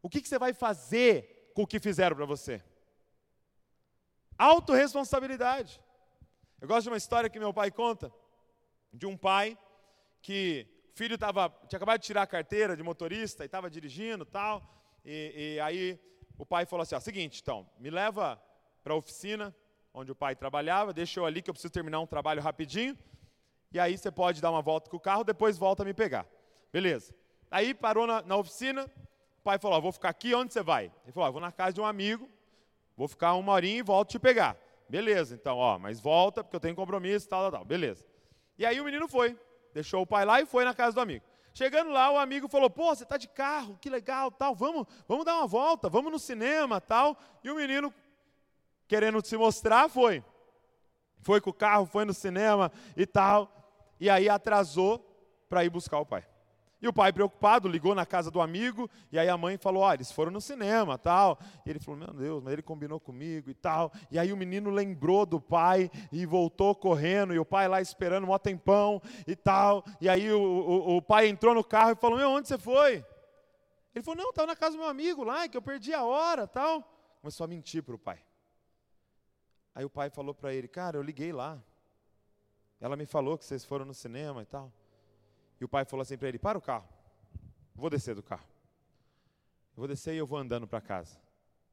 O 0.00 0.08
que, 0.08 0.22
que 0.22 0.28
você 0.28 0.38
vai 0.38 0.52
fazer 0.52 1.50
com 1.52 1.62
o 1.62 1.66
que 1.66 1.80
fizeram 1.80 2.14
para 2.14 2.26
você? 2.26 2.62
Autoresponsabilidade. 4.38 5.80
Eu 6.60 6.68
gosto 6.68 6.84
de 6.84 6.90
uma 6.90 6.96
história 6.96 7.28
que 7.28 7.40
meu 7.40 7.52
pai 7.52 7.72
conta, 7.72 8.14
de 8.92 9.04
um 9.04 9.16
pai 9.16 9.58
que 10.22 10.73
filho 10.94 11.18
tava, 11.18 11.52
tinha 11.68 11.76
acabado 11.76 12.00
de 12.00 12.06
tirar 12.06 12.22
a 12.22 12.26
carteira 12.26 12.76
de 12.76 12.82
motorista 12.82 13.44
e 13.44 13.46
estava 13.46 13.68
dirigindo 13.68 14.24
tal, 14.24 14.62
e, 15.04 15.56
e 15.56 15.60
aí 15.60 16.00
o 16.38 16.46
pai 16.46 16.64
falou 16.64 16.82
assim, 16.82 16.94
ó, 16.94 17.00
seguinte, 17.00 17.40
então, 17.42 17.68
me 17.78 17.90
leva 17.90 18.40
para 18.82 18.94
a 18.94 18.96
oficina 18.96 19.54
onde 19.92 20.10
o 20.12 20.14
pai 20.14 20.34
trabalhava, 20.34 20.92
deixa 20.92 21.20
eu 21.20 21.26
ali 21.26 21.42
que 21.42 21.50
eu 21.50 21.54
preciso 21.54 21.72
terminar 21.72 22.00
um 22.00 22.06
trabalho 22.06 22.40
rapidinho, 22.40 22.96
e 23.72 23.78
aí 23.78 23.98
você 23.98 24.10
pode 24.10 24.40
dar 24.40 24.50
uma 24.50 24.62
volta 24.62 24.88
com 24.88 24.96
o 24.96 25.00
carro, 25.00 25.24
depois 25.24 25.58
volta 25.58 25.82
a 25.82 25.86
me 25.86 25.92
pegar. 25.92 26.26
Beleza. 26.72 27.12
Aí 27.50 27.74
parou 27.74 28.06
na, 28.06 28.22
na 28.22 28.36
oficina, 28.36 28.84
o 29.38 29.42
pai 29.42 29.58
falou, 29.58 29.78
ó, 29.78 29.80
vou 29.80 29.92
ficar 29.92 30.10
aqui, 30.10 30.34
onde 30.34 30.52
você 30.52 30.62
vai? 30.62 30.92
Ele 31.04 31.12
falou, 31.12 31.28
ó, 31.28 31.32
vou 31.32 31.40
na 31.40 31.50
casa 31.50 31.72
de 31.72 31.80
um 31.80 31.86
amigo, 31.86 32.28
vou 32.96 33.08
ficar 33.08 33.34
uma 33.34 33.52
horinha 33.52 33.78
e 33.78 33.82
volto 33.82 34.10
te 34.10 34.18
pegar. 34.18 34.56
Beleza, 34.88 35.34
então, 35.34 35.58
ó, 35.58 35.78
mas 35.78 36.00
volta, 36.00 36.44
porque 36.44 36.54
eu 36.54 36.60
tenho 36.60 36.74
compromisso, 36.74 37.28
tal, 37.28 37.42
tal, 37.42 37.50
tal. 37.50 37.64
Beleza. 37.64 38.04
E 38.56 38.64
aí 38.64 38.80
o 38.80 38.84
menino 38.84 39.08
foi. 39.08 39.36
Deixou 39.74 40.02
o 40.02 40.06
pai 40.06 40.24
lá 40.24 40.40
e 40.40 40.46
foi 40.46 40.64
na 40.64 40.72
casa 40.72 40.94
do 40.94 41.00
amigo. 41.00 41.24
Chegando 41.52 41.90
lá, 41.90 42.10
o 42.10 42.16
amigo 42.16 42.48
falou: 42.48 42.70
"Pô, 42.70 42.94
você 42.94 43.02
está 43.02 43.16
de 43.16 43.28
carro, 43.28 43.76
que 43.80 43.90
legal, 43.90 44.30
tal. 44.30 44.54
Vamos, 44.54 44.86
vamos 45.06 45.24
dar 45.24 45.36
uma 45.36 45.46
volta, 45.46 45.90
vamos 45.90 46.10
no 46.10 46.18
cinema, 46.18 46.80
tal". 46.80 47.18
E 47.42 47.50
o 47.50 47.56
menino 47.56 47.92
querendo 48.86 49.24
se 49.24 49.36
mostrar, 49.36 49.88
foi. 49.88 50.24
Foi 51.20 51.40
com 51.40 51.50
o 51.50 51.54
carro, 51.54 51.86
foi 51.86 52.04
no 52.04 52.14
cinema 52.14 52.70
e 52.96 53.04
tal. 53.04 53.50
E 53.98 54.08
aí 54.08 54.28
atrasou 54.28 54.98
para 55.48 55.64
ir 55.64 55.70
buscar 55.70 55.98
o 55.98 56.06
pai. 56.06 56.24
E 56.84 56.86
o 56.86 56.92
pai, 56.92 57.14
preocupado, 57.14 57.66
ligou 57.66 57.94
na 57.94 58.04
casa 58.04 58.30
do 58.30 58.42
amigo, 58.42 58.90
e 59.10 59.18
aí 59.18 59.26
a 59.26 59.38
mãe 59.38 59.56
falou: 59.56 59.86
ah, 59.86 59.94
eles 59.94 60.12
foram 60.12 60.30
no 60.30 60.38
cinema 60.38 60.98
tal. 60.98 61.38
E 61.64 61.70
ele 61.70 61.78
falou: 61.78 61.98
Meu 61.98 62.12
Deus, 62.12 62.42
mas 62.42 62.52
ele 62.52 62.60
combinou 62.60 63.00
comigo 63.00 63.48
e 63.48 63.54
tal. 63.54 63.90
E 64.10 64.18
aí 64.18 64.30
o 64.34 64.36
menino 64.36 64.68
lembrou 64.68 65.24
do 65.24 65.40
pai 65.40 65.90
e 66.12 66.26
voltou 66.26 66.74
correndo, 66.74 67.32
e 67.32 67.38
o 67.38 67.44
pai 67.44 67.68
lá 67.68 67.80
esperando 67.80 68.30
um 68.30 68.38
tempão 68.38 69.00
e 69.26 69.34
tal. 69.34 69.82
E 69.98 70.10
aí 70.10 70.30
o, 70.30 70.38
o, 70.38 70.96
o 70.98 71.00
pai 71.00 71.26
entrou 71.26 71.54
no 71.54 71.64
carro 71.64 71.92
e 71.92 71.96
falou: 71.96 72.18
Meu, 72.18 72.28
onde 72.28 72.48
você 72.48 72.58
foi? 72.58 73.02
Ele 73.94 74.04
falou: 74.04 74.22
Não, 74.22 74.28
estava 74.28 74.48
na 74.48 74.54
casa 74.54 74.76
do 74.76 74.80
meu 74.80 74.88
amigo 74.90 75.24
lá, 75.24 75.48
que 75.48 75.56
eu 75.56 75.62
perdi 75.62 75.94
a 75.94 76.04
hora 76.04 76.46
tal. 76.46 76.86
Começou 77.22 77.44
a 77.44 77.48
mentir 77.48 77.82
para 77.82 77.94
o 77.94 77.98
pai. 77.98 78.22
Aí 79.74 79.86
o 79.86 79.90
pai 79.90 80.10
falou 80.10 80.34
para 80.34 80.52
ele: 80.52 80.68
Cara, 80.68 80.98
eu 80.98 81.02
liguei 81.02 81.32
lá. 81.32 81.58
Ela 82.78 82.94
me 82.94 83.06
falou 83.06 83.38
que 83.38 83.46
vocês 83.46 83.64
foram 83.64 83.86
no 83.86 83.94
cinema 83.94 84.42
e 84.42 84.44
tal. 84.44 84.70
E 85.60 85.64
o 85.64 85.68
pai 85.68 85.84
falou 85.84 86.02
assim 86.02 86.16
para 86.16 86.28
ele: 86.28 86.38
Para 86.38 86.58
o 86.58 86.62
carro, 86.62 86.88
vou 87.74 87.90
descer 87.90 88.14
do 88.14 88.22
carro. 88.22 88.46
Eu 89.76 89.78
vou 89.80 89.88
descer 89.88 90.14
e 90.14 90.18
eu 90.18 90.26
vou 90.26 90.38
andando 90.38 90.66
para 90.66 90.80
casa. 90.80 91.18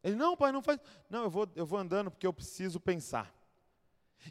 Ele: 0.04 0.16
Não, 0.16 0.36
pai, 0.36 0.52
não 0.52 0.62
faz. 0.62 0.80
Não, 1.10 1.24
eu 1.24 1.30
vou, 1.30 1.48
eu 1.56 1.66
vou 1.66 1.80
andando 1.80 2.12
porque 2.12 2.26
eu 2.26 2.34
preciso 2.34 2.80
pensar. 2.80 3.34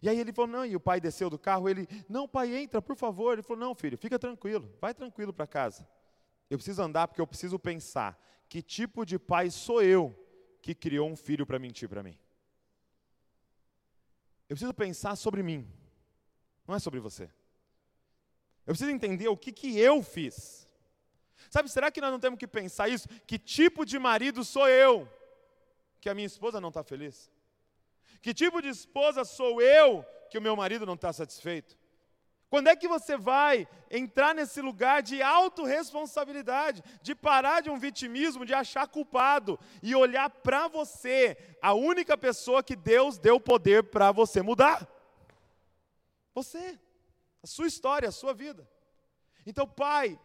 E 0.02 0.08
aí 0.08 0.18
ele 0.18 0.32
falou: 0.32 0.50
Não, 0.50 0.64
e 0.64 0.76
o 0.76 0.80
pai 0.80 1.00
desceu 1.00 1.30
do 1.30 1.38
carro. 1.38 1.68
Ele: 1.68 1.88
Não, 2.08 2.28
pai, 2.28 2.54
entra, 2.56 2.80
por 2.80 2.96
favor. 2.96 3.32
Ele 3.32 3.42
falou: 3.42 3.60
Não, 3.60 3.74
filho, 3.74 3.98
fica 3.98 4.18
tranquilo, 4.18 4.72
vai 4.80 4.94
tranquilo 4.94 5.32
para 5.32 5.46
casa. 5.46 5.88
Eu 6.48 6.58
preciso 6.58 6.82
andar 6.82 7.08
porque 7.08 7.20
eu 7.20 7.26
preciso 7.26 7.58
pensar. 7.58 8.20
Que 8.48 8.60
tipo 8.60 9.06
de 9.06 9.18
pai 9.18 9.50
sou 9.50 9.80
eu 9.80 10.12
que 10.60 10.74
criou 10.74 11.08
um 11.08 11.16
filho 11.16 11.46
para 11.46 11.58
mentir 11.58 11.88
para 11.88 12.02
mim? 12.02 12.18
Eu 14.48 14.56
preciso 14.56 14.74
pensar 14.74 15.14
sobre 15.14 15.44
mim, 15.44 15.64
não 16.66 16.74
é 16.74 16.80
sobre 16.80 16.98
você. 16.98 17.30
Eu 18.70 18.72
preciso 18.72 18.92
entender 18.92 19.26
o 19.26 19.36
que, 19.36 19.50
que 19.50 19.80
eu 19.80 20.00
fiz. 20.00 20.64
Sabe, 21.50 21.68
será 21.68 21.90
que 21.90 22.00
nós 22.00 22.12
não 22.12 22.20
temos 22.20 22.38
que 22.38 22.46
pensar 22.46 22.88
isso? 22.88 23.08
Que 23.26 23.36
tipo 23.36 23.84
de 23.84 23.98
marido 23.98 24.44
sou 24.44 24.68
eu 24.68 25.08
que 26.00 26.08
a 26.08 26.14
minha 26.14 26.28
esposa 26.28 26.60
não 26.60 26.68
está 26.68 26.84
feliz? 26.84 27.28
Que 28.22 28.32
tipo 28.32 28.62
de 28.62 28.68
esposa 28.68 29.24
sou 29.24 29.60
eu 29.60 30.06
que 30.30 30.38
o 30.38 30.40
meu 30.40 30.54
marido 30.54 30.86
não 30.86 30.94
está 30.94 31.12
satisfeito? 31.12 31.76
Quando 32.48 32.68
é 32.68 32.76
que 32.76 32.86
você 32.86 33.16
vai 33.16 33.66
entrar 33.90 34.36
nesse 34.36 34.60
lugar 34.60 35.02
de 35.02 35.20
autorresponsabilidade, 35.20 36.80
de 37.02 37.12
parar 37.12 37.62
de 37.62 37.70
um 37.70 37.76
vitimismo, 37.76 38.46
de 38.46 38.54
achar 38.54 38.86
culpado 38.86 39.58
e 39.82 39.96
olhar 39.96 40.30
para 40.30 40.68
você, 40.68 41.36
a 41.60 41.74
única 41.74 42.16
pessoa 42.16 42.62
que 42.62 42.76
Deus 42.76 43.18
deu 43.18 43.40
poder 43.40 43.82
para 43.82 44.12
você 44.12 44.40
mudar? 44.40 44.88
Você 46.32 46.78
a 47.42 47.46
sua 47.46 47.66
história, 47.66 48.08
a 48.08 48.12
sua 48.12 48.34
vida. 48.34 48.68
Então, 49.46 49.66
Pai, 49.66 50.18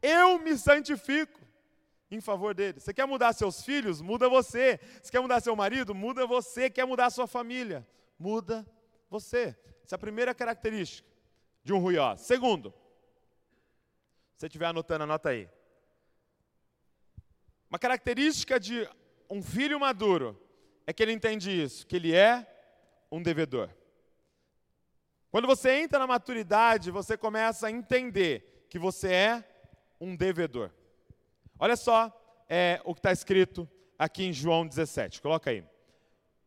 eu 0.00 0.38
me 0.38 0.56
santifico 0.56 1.40
em 2.10 2.20
favor 2.20 2.54
dele. 2.54 2.80
Você 2.80 2.92
quer 2.92 3.06
mudar 3.06 3.32
seus 3.32 3.64
filhos? 3.64 4.00
Muda 4.00 4.28
você. 4.28 4.78
Você 5.02 5.10
quer 5.10 5.20
mudar 5.20 5.40
seu 5.40 5.54
marido? 5.54 5.94
Muda 5.94 6.26
você. 6.26 6.68
Quer 6.68 6.86
mudar 6.86 7.10
sua 7.10 7.26
família? 7.26 7.86
Muda 8.18 8.66
você. 9.08 9.56
Essa 9.84 9.94
é 9.94 9.96
a 9.96 9.98
primeira 9.98 10.34
característica 10.34 11.08
de 11.62 11.72
um 11.72 11.78
ruió. 11.78 12.16
Segundo, 12.16 12.70
se 14.34 14.40
você 14.40 14.46
estiver 14.46 14.66
anotando, 14.66 15.04
anota 15.04 15.30
aí. 15.30 15.48
Uma 17.70 17.78
característica 17.78 18.60
de 18.60 18.88
um 19.30 19.42
filho 19.42 19.80
maduro 19.80 20.38
é 20.86 20.92
que 20.92 21.02
ele 21.02 21.12
entende 21.12 21.50
isso, 21.50 21.86
que 21.86 21.96
ele 21.96 22.14
é 22.14 22.46
um 23.10 23.22
devedor. 23.22 23.70
Quando 25.32 25.46
você 25.46 25.80
entra 25.80 25.98
na 25.98 26.06
maturidade, 26.06 26.90
você 26.90 27.16
começa 27.16 27.66
a 27.66 27.70
entender 27.70 28.66
que 28.68 28.78
você 28.78 29.10
é 29.10 29.44
um 29.98 30.14
devedor. 30.14 30.70
Olha 31.58 31.74
só 31.74 32.12
é, 32.46 32.82
o 32.84 32.92
que 32.92 32.98
está 32.98 33.10
escrito 33.10 33.66
aqui 33.98 34.24
em 34.24 34.32
João 34.32 34.66
17, 34.66 35.22
coloca 35.22 35.48
aí. 35.48 35.64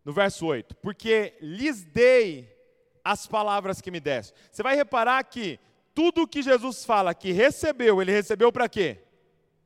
No 0.03 0.13
verso 0.13 0.45
8: 0.45 0.75
Porque 0.75 1.33
lhes 1.41 1.83
dei 1.83 2.55
as 3.03 3.25
palavras 3.25 3.81
que 3.81 3.89
me 3.89 3.99
deste. 3.99 4.35
Você 4.51 4.61
vai 4.61 4.75
reparar 4.75 5.23
que 5.23 5.59
tudo 5.95 6.27
que 6.27 6.43
Jesus 6.43 6.85
fala 6.85 7.15
que 7.15 7.31
recebeu, 7.31 8.03
ele 8.03 8.11
recebeu 8.11 8.51
para 8.51 8.69
quê? 8.69 8.99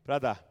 Para 0.01 0.19
dar. 0.19 0.45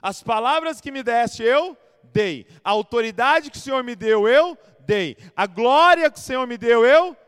As 0.00 0.22
palavras 0.22 0.80
que 0.80 0.92
me 0.92 1.02
deste, 1.02 1.42
eu 1.42 1.76
dei. 2.04 2.46
A 2.62 2.70
autoridade 2.70 3.50
que 3.50 3.56
o 3.56 3.60
Senhor 3.60 3.82
me 3.82 3.96
deu, 3.96 4.28
eu 4.28 4.56
dei. 4.78 5.16
A 5.34 5.48
glória 5.48 6.08
que 6.08 6.18
o 6.18 6.22
Senhor 6.22 6.46
me 6.46 6.56
deu, 6.56 6.86
eu 6.86 7.08
dei. 7.10 7.18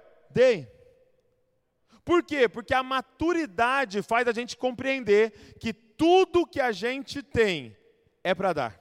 Por 2.04 2.22
quê? 2.22 2.48
Porque 2.48 2.74
a 2.74 2.82
maturidade 2.82 4.02
faz 4.02 4.26
a 4.26 4.32
gente 4.32 4.56
compreender 4.56 5.54
que 5.60 5.72
tudo 5.72 6.46
que 6.46 6.60
a 6.60 6.72
gente 6.72 7.22
tem 7.22 7.76
é 8.24 8.34
para 8.34 8.52
dar. 8.52 8.80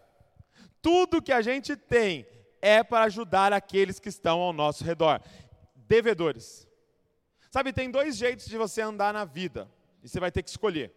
Tudo 0.82 1.22
que 1.22 1.32
a 1.32 1.42
gente 1.42 1.76
tem 1.76 2.26
é 2.62 2.84
para 2.84 3.06
ajudar 3.06 3.54
aqueles 3.54 4.00
que 4.00 4.10
estão 4.10 4.40
ao 4.40 4.54
nosso 4.54 4.84
redor. 4.84 5.22
Devedores. 5.76 6.68
Sabe, 7.52 7.74
tem 7.74 7.90
dois 7.90 8.16
jeitos 8.16 8.46
de 8.46 8.58
você 8.58 8.82
andar 8.82 9.14
na 9.14 9.26
vida, 9.26 9.70
e 10.04 10.08
você 10.08 10.20
vai 10.20 10.32
ter 10.32 10.44
que 10.44 10.50
escolher. 10.50 10.94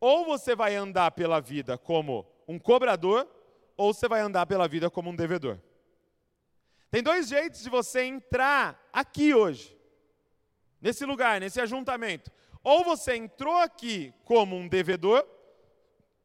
Ou 0.00 0.24
você 0.24 0.56
vai 0.56 0.74
andar 0.74 1.10
pela 1.12 1.40
vida 1.40 1.78
como 1.78 2.26
um 2.48 2.58
cobrador, 2.58 3.28
ou 3.76 3.92
você 3.92 4.08
vai 4.08 4.20
andar 4.20 4.46
pela 4.46 4.66
vida 4.66 4.90
como 4.90 5.10
um 5.10 5.16
devedor. 5.16 5.58
Tem 6.94 7.02
dois 7.02 7.26
jeitos 7.26 7.60
de 7.60 7.68
você 7.68 8.04
entrar 8.04 8.80
aqui 8.92 9.34
hoje, 9.34 9.76
nesse 10.80 11.04
lugar, 11.04 11.40
nesse 11.40 11.60
ajuntamento. 11.60 12.30
Ou 12.62 12.84
você 12.84 13.16
entrou 13.16 13.56
aqui 13.56 14.14
como 14.24 14.54
um 14.54 14.68
devedor, 14.68 15.26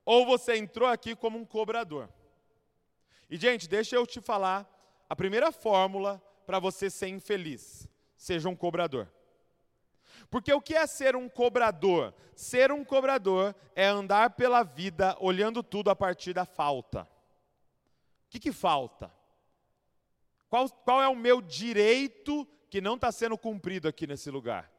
ou 0.06 0.28
você 0.28 0.58
entrou 0.58 0.88
aqui 0.88 1.16
como 1.16 1.40
um 1.40 1.44
cobrador. 1.44 2.08
E, 3.28 3.36
gente, 3.36 3.68
deixa 3.68 3.96
eu 3.96 4.06
te 4.06 4.22
falar 4.22 4.70
a 5.10 5.16
primeira 5.16 5.52
fórmula 5.52 6.22
para 6.46 6.60
você 6.60 6.88
ser 6.88 7.08
infeliz: 7.08 7.88
seja 8.16 8.48
um 8.48 8.56
cobrador. 8.56 9.12
Porque 10.30 10.54
o 10.54 10.62
que 10.62 10.76
é 10.76 10.86
ser 10.86 11.16
um 11.16 11.28
cobrador? 11.28 12.14
Ser 12.36 12.72
um 12.72 12.86
cobrador 12.86 13.56
é 13.76 13.88
andar 13.88 14.36
pela 14.36 14.62
vida 14.62 15.18
olhando 15.20 15.64
tudo 15.64 15.90
a 15.90 15.96
partir 15.96 16.32
da 16.32 16.46
falta. 16.46 17.10
O 18.28 18.30
que, 18.30 18.40
que 18.40 18.52
falta? 18.52 19.18
Qual, 20.50 20.68
qual 20.70 21.02
é 21.02 21.08
o 21.08 21.16
meu 21.16 21.42
direito 21.42 22.48
que 22.70 22.82
não 22.82 22.96
está 22.96 23.12
sendo 23.12 23.38
cumprido 23.38 23.88
aqui 23.88 24.08
nesse 24.08 24.32
lugar? 24.32 24.72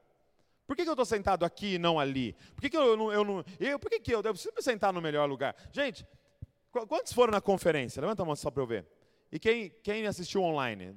Por 0.67 0.77
que, 0.77 0.83
que 0.85 0.89
eu 0.89 0.93
estou 0.93 1.07
sentado 1.07 1.45
aqui 1.45 1.75
e 1.75 1.79
não 1.79 1.99
ali? 1.99 2.33
Por 2.55 2.61
que, 2.61 2.71
que 2.71 2.77
eu. 2.77 3.13
Eu 3.13 3.25
não 3.25 3.45
eu, 3.59 3.79
por 3.79 3.91
que, 3.91 3.99
que 3.99 4.15
eu, 4.15 4.21
eu 4.23 4.33
preciso 4.33 4.55
me 4.55 4.63
sentar 4.63 4.93
no 4.93 5.01
melhor 5.01 5.29
lugar? 5.29 5.57
Gente, 5.73 6.07
quantos 6.71 7.13
foram 7.13 7.33
na 7.33 7.41
conferência? 7.41 8.01
Levanta 8.01 8.23
a 8.23 8.27
mão 8.27 8.37
só 8.37 8.51
para 8.51 8.63
eu 8.63 8.67
ver. 8.67 8.87
E 9.33 9.39
quem, 9.39 9.71
quem 9.83 10.07
assistiu 10.07 10.43
online? 10.43 10.97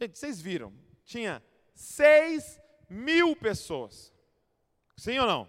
Gente, 0.00 0.18
vocês 0.18 0.40
viram? 0.40 0.72
Tinha 1.04 1.42
6 1.74 2.60
mil 2.88 3.34
pessoas. 3.36 4.12
Sim 4.96 5.18
ou 5.18 5.26
não? 5.26 5.48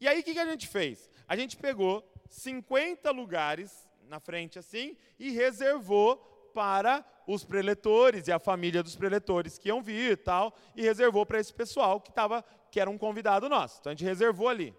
E 0.00 0.08
aí 0.08 0.20
o 0.20 0.22
que, 0.22 0.32
que 0.32 0.38
a 0.38 0.46
gente 0.46 0.66
fez? 0.66 1.10
A 1.28 1.36
gente 1.36 1.56
pegou 1.56 2.10
50 2.28 3.10
lugares 3.10 3.86
na 4.08 4.20
frente 4.20 4.58
assim 4.58 4.96
e 5.18 5.30
reservou 5.30 6.16
para 6.54 7.04
os 7.26 7.44
preletores 7.44 8.28
e 8.28 8.32
a 8.32 8.38
família 8.38 8.82
dos 8.82 8.96
preletores 8.96 9.58
que 9.58 9.68
iam 9.68 9.82
vir 9.82 10.12
e 10.12 10.16
tal, 10.16 10.54
e 10.74 10.82
reservou 10.82 11.26
para 11.26 11.40
esse 11.40 11.52
pessoal 11.52 12.00
que 12.00 12.12
tava, 12.12 12.44
que 12.70 12.78
era 12.78 12.88
um 12.88 12.96
convidado 12.96 13.48
nosso. 13.48 13.78
Então 13.80 13.90
a 13.90 13.94
gente 13.94 14.04
reservou 14.04 14.48
ali. 14.48 14.74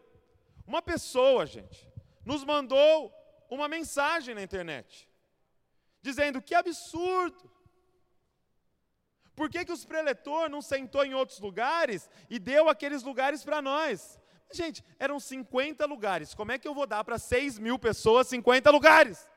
Uma 0.65 0.81
pessoa, 0.81 1.45
gente, 1.45 1.89
nos 2.25 2.43
mandou 2.43 3.13
uma 3.49 3.67
mensagem 3.67 4.33
na 4.33 4.41
internet 4.41 5.07
dizendo 6.01 6.41
que 6.41 6.55
absurdo. 6.55 7.51
Por 9.35 9.49
que, 9.49 9.65
que 9.65 9.71
os 9.71 9.85
preletor 9.85 10.49
não 10.49 10.61
sentou 10.61 11.05
em 11.05 11.13
outros 11.13 11.39
lugares 11.39 12.09
e 12.29 12.39
deu 12.39 12.69
aqueles 12.69 13.03
lugares 13.03 13.43
para 13.43 13.61
nós? 13.61 14.19
Gente, 14.51 14.83
eram 14.97 15.19
50 15.19 15.85
lugares. 15.85 16.33
Como 16.33 16.51
é 16.51 16.57
que 16.57 16.67
eu 16.67 16.73
vou 16.73 16.87
dar 16.87 17.03
para 17.03 17.19
6 17.19 17.59
mil 17.59 17.77
pessoas 17.77 18.27
50 18.27 18.71
lugares? 18.71 19.27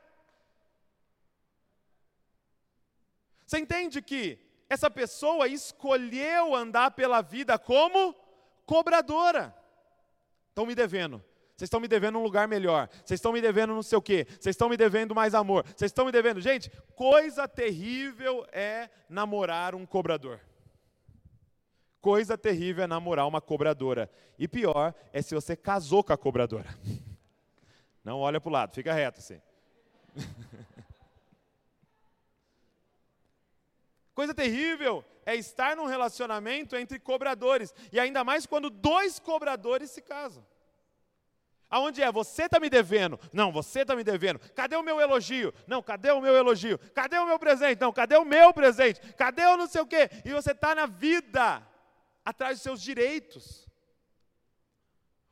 Você 3.51 3.59
entende 3.59 4.01
que 4.01 4.39
essa 4.69 4.89
pessoa 4.89 5.49
escolheu 5.49 6.55
andar 6.55 6.93
pela 6.93 7.21
vida 7.21 7.59
como 7.59 8.15
cobradora? 8.65 9.53
Estão 10.51 10.65
me 10.65 10.73
devendo. 10.73 11.17
Vocês 11.57 11.67
estão 11.67 11.81
me 11.81 11.89
devendo 11.89 12.17
um 12.17 12.23
lugar 12.23 12.47
melhor. 12.47 12.89
Vocês 13.05 13.19
estão 13.19 13.33
me 13.33 13.41
devendo 13.41 13.75
não 13.75 13.83
sei 13.83 13.99
o 13.99 14.03
quê. 14.03 14.25
Vocês 14.39 14.55
estão 14.55 14.69
me 14.69 14.77
devendo 14.77 15.17
mais 15.17 15.35
amor. 15.35 15.65
Vocês 15.65 15.89
estão 15.89 16.07
me 16.07 16.13
devendo. 16.13 16.41
Gente, 16.41 16.71
coisa 16.95 17.49
terrível 17.49 18.47
é 18.53 18.89
namorar 19.09 19.75
um 19.75 19.85
cobrador. 19.85 20.39
Coisa 22.01 22.39
terrível 22.39 22.85
é 22.85 22.87
namorar 22.87 23.27
uma 23.27 23.41
cobradora. 23.41 24.09
E 24.39 24.47
pior 24.47 24.95
é 25.13 25.21
se 25.23 25.35
você 25.35 25.57
casou 25.57 26.05
com 26.05 26.13
a 26.13 26.17
cobradora. 26.17 26.73
Não 28.05 28.21
olha 28.21 28.41
para 28.41 28.49
o 28.49 28.53
lado, 28.53 28.75
fica 28.77 28.93
reto 28.93 29.19
assim. 29.19 29.43
Coisa 34.21 34.35
terrível 34.35 35.03
é 35.25 35.35
estar 35.35 35.75
num 35.75 35.87
relacionamento 35.87 36.77
entre 36.77 36.99
cobradores. 36.99 37.73
E 37.91 37.99
ainda 37.99 38.23
mais 38.23 38.45
quando 38.45 38.69
dois 38.69 39.19
cobradores 39.19 39.91
se 39.93 40.03
casam. 40.03 40.47
Aonde 41.71 42.03
é? 42.03 42.13
Você 42.13 42.43
está 42.43 42.61
me 42.61 42.69
devendo. 42.69 43.19
Não, 43.33 43.51
você 43.51 43.81
está 43.81 43.97
me 43.97 44.05
devendo. 44.05 44.39
Cadê 44.55 44.77
o 44.77 44.83
meu 44.83 45.01
elogio? 45.01 45.55
Não, 45.67 45.83
cadê 45.83 46.11
o 46.11 46.21
meu 46.21 46.37
elogio? 46.37 46.79
Cadê 46.95 47.17
o 47.17 47.25
meu 47.25 47.39
presente? 47.39 47.81
Não, 47.81 47.95
cadê 47.95 48.15
o 48.19 48.25
meu 48.27 48.53
presente? 48.53 49.01
Cadê 49.15 49.47
o 49.47 49.57
não 49.57 49.67
sei 49.67 49.81
o 49.81 49.87
quê? 49.87 50.11
E 50.23 50.35
você 50.35 50.51
está 50.51 50.75
na 50.75 50.85
vida, 50.85 51.67
atrás 52.23 52.59
dos 52.59 52.63
seus 52.63 52.83
direitos. 52.83 53.67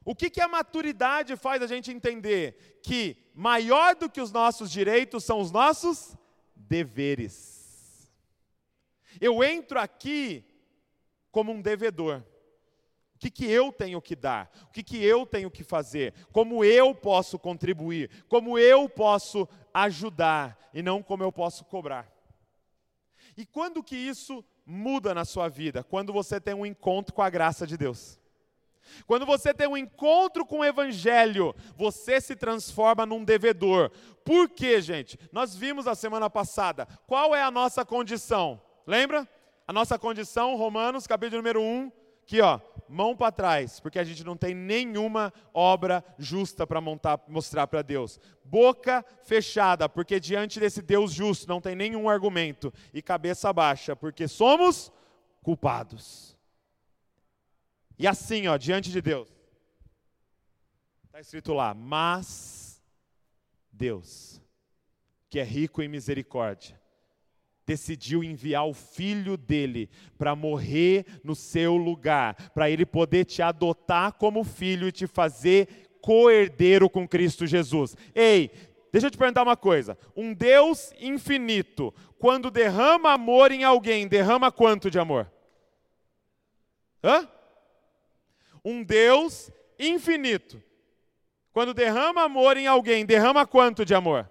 O 0.03 0.15
que, 0.15 0.31
que 0.31 0.41
a 0.41 0.49
maturidade 0.49 1.37
faz 1.37 1.61
a 1.61 1.67
gente 1.67 1.93
entender? 1.93 2.81
Que 2.83 3.31
maior 3.35 3.95
do 3.95 4.09
que 4.09 4.23
os 4.23 4.33
nossos 4.33 4.71
direitos 4.71 5.25
são 5.25 5.41
os 5.41 5.51
nossos 5.51 6.17
deveres. 6.57 7.58
Eu 9.21 9.43
entro 9.43 9.79
aqui 9.79 10.45
como 11.31 11.53
um 11.53 11.61
devedor. 11.61 12.23
O 13.15 13.19
que, 13.19 13.31
que 13.31 13.51
eu 13.51 13.73
tenho 13.73 14.01
que 14.01 14.15
dar? 14.15 14.49
O 14.63 14.73
que, 14.73 14.83
que 14.83 15.03
eu 15.03 15.27
tenho 15.27 15.51
que 15.51 15.65
fazer? 15.65 16.15
Como 16.33 16.65
eu 16.65 16.95
posso 16.95 17.37
contribuir? 17.37 18.25
Como 18.29 18.57
eu 18.57 18.89
posso 18.89 19.49
ajudar? 19.75 20.71
E 20.73 20.83
não 20.83 21.03
como 21.03 21.25
eu 21.25 21.33
posso 21.33 21.65
cobrar. 21.65 22.09
E 23.37 23.45
quando 23.45 23.83
que 23.83 23.97
isso 23.97 24.45
muda 24.65 25.13
na 25.15 25.25
sua 25.25 25.49
vida? 25.49 25.83
Quando 25.83 26.13
você 26.13 26.41
tem 26.41 26.55
um 26.55 26.65
encontro 26.65 27.13
com 27.13 27.23
a 27.23 27.29
graça 27.29 27.67
de 27.67 27.77
Deus. 27.77 28.21
Quando 29.07 29.27
você 29.27 29.53
tem 29.53 29.67
um 29.67 29.77
encontro 29.77 30.47
com 30.47 30.61
o 30.61 30.65
Evangelho, 30.65 31.55
você 31.77 32.21
se 32.21 32.37
transforma 32.37 33.05
num 33.05 33.25
devedor. 33.25 33.91
Por 34.25 34.49
quê, 34.49 34.81
gente? 34.81 35.19
Nós 35.33 35.57
vimos 35.57 35.87
a 35.87 35.95
semana 35.95 36.31
passada. 36.31 36.87
Qual 37.07 37.35
é 37.35 37.43
a 37.43 37.51
nossa 37.51 37.85
condição? 37.85 38.61
Lembra? 38.89 39.29
A 39.67 39.73
nossa 39.73 39.99
condição, 39.99 40.57
Romanos, 40.57 41.07
capítulo 41.07 41.43
número 41.43 41.61
1, 41.61 41.93
Aqui, 42.29 42.43
ó, 42.43 42.61
mão 42.91 43.17
para 43.17 43.33
trás, 43.33 43.81
porque 43.81 43.99
a 43.99 44.05
gente 44.05 44.23
não 44.23 44.37
tem 44.37 44.55
nenhuma 44.55 45.33
obra 45.55 46.05
justa 46.19 46.67
para 46.67 46.79
mostrar 47.27 47.67
para 47.67 47.81
Deus. 47.81 48.21
Boca 48.45 49.03
fechada, 49.23 49.89
porque 49.89 50.21
diante 50.21 50.61
desse 50.61 50.83
Deus 50.83 51.11
justo 51.11 51.49
não 51.49 51.59
tem 51.59 51.75
nenhum 51.75 52.07
argumento. 52.07 52.71
E 52.93 53.01
cabeça 53.01 53.51
baixa, 53.51 53.97
porque 53.97 54.29
somos 54.29 54.93
culpados. 55.43 56.37
E 57.99 58.07
assim, 58.07 58.47
ó, 58.47 58.59
diante 58.59 58.91
de 58.91 59.01
Deus. 59.01 59.31
Está 61.07 61.21
escrito 61.21 61.55
lá, 61.55 61.73
mas 61.73 62.83
Deus, 63.73 64.39
que 65.31 65.41
é 65.41 65.45
rico 65.45 65.81
em 65.81 65.89
misericórdia, 65.89 66.79
decidiu 67.69 68.25
enviar 68.25 68.67
o 68.67 68.73
filho 68.73 69.37
dele 69.37 69.91
para 70.17 70.35
morrer 70.35 71.05
no 71.23 71.35
seu 71.35 71.77
lugar, 71.77 72.35
para 72.55 72.71
ele 72.71 72.87
poder 72.87 73.27
te 73.27 73.43
adotar 73.43 74.15
como 74.15 74.43
filho 74.43 74.89
e 74.89 74.93
te 74.93 75.07
fazer 75.07 75.91
co-herdeiro 76.01 76.89
com 76.89 77.07
Cristo 77.07 77.47
Jesus. 77.47 77.95
Ei, 78.15 78.51
deixa 78.91 79.09
eu 79.09 79.11
te 79.11 79.19
perguntar 79.19 79.43
uma 79.43 79.57
coisa: 79.57 79.99
um 80.17 80.33
Deus 80.33 80.95
infinito, 80.99 81.95
quando 82.19 82.51
derrama 82.51 83.13
amor 83.13 83.53
em 83.53 83.65
alguém, 83.65 84.09
derrama 84.09 84.51
quanto 84.51 84.91
de 84.91 84.99
amor? 84.99 85.31
Hã? 87.05 87.29
Um 88.65 88.83
Deus 88.83 89.53
infinito, 89.79 90.63
quando 91.53 91.75
derrama 91.75 92.23
amor 92.23 92.57
em 92.57 92.67
alguém, 92.67 93.05
derrama 93.05 93.47
quanto 93.47 93.85
de 93.85 93.95
amor? 93.95 94.27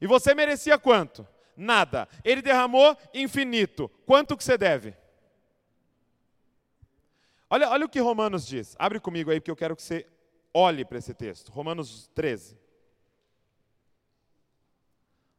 E 0.00 0.06
você 0.06 0.36
merecia 0.36 0.78
quanto? 0.78 1.26
Nada. 1.58 2.08
Ele 2.24 2.40
derramou 2.40 2.96
infinito. 3.12 3.88
Quanto 4.06 4.36
que 4.36 4.44
você 4.44 4.56
deve? 4.56 4.94
Olha, 7.50 7.68
olha 7.68 7.84
o 7.84 7.88
que 7.88 7.98
Romanos 7.98 8.46
diz. 8.46 8.76
Abre 8.78 9.00
comigo 9.00 9.30
aí, 9.30 9.40
porque 9.40 9.50
eu 9.50 9.56
quero 9.56 9.74
que 9.74 9.82
você 9.82 10.06
olhe 10.54 10.84
para 10.84 10.98
esse 10.98 11.12
texto. 11.12 11.50
Romanos 11.50 12.06
13. 12.14 12.56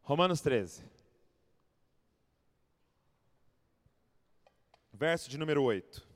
Romanos 0.01 0.41
13. 0.41 0.83
Verso 4.91 5.29
de 5.29 5.37
número 5.37 5.63
8. 5.63 6.09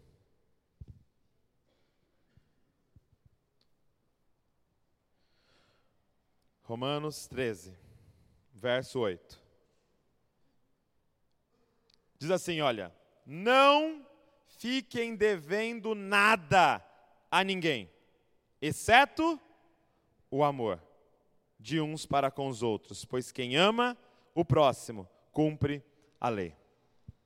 Romanos 6.63 7.27
13, 7.27 7.77
verso 8.53 8.99
8. 8.99 9.42
Diz 12.23 12.31
assim: 12.31 12.61
olha, 12.61 12.89
não 13.25 14.01
fiquem 14.57 15.13
devendo 15.13 15.93
nada 15.93 16.81
a 17.29 17.43
ninguém, 17.43 17.89
exceto 18.61 19.37
o 20.31 20.41
amor 20.41 20.81
de 21.59 21.81
uns 21.81 22.05
para 22.05 22.31
com 22.31 22.47
os 22.47 22.63
outros, 22.63 23.03
pois 23.03 23.29
quem 23.29 23.57
ama 23.57 23.97
o 24.33 24.45
próximo 24.45 25.05
cumpre 25.33 25.83
a 26.17 26.29
lei. 26.29 26.55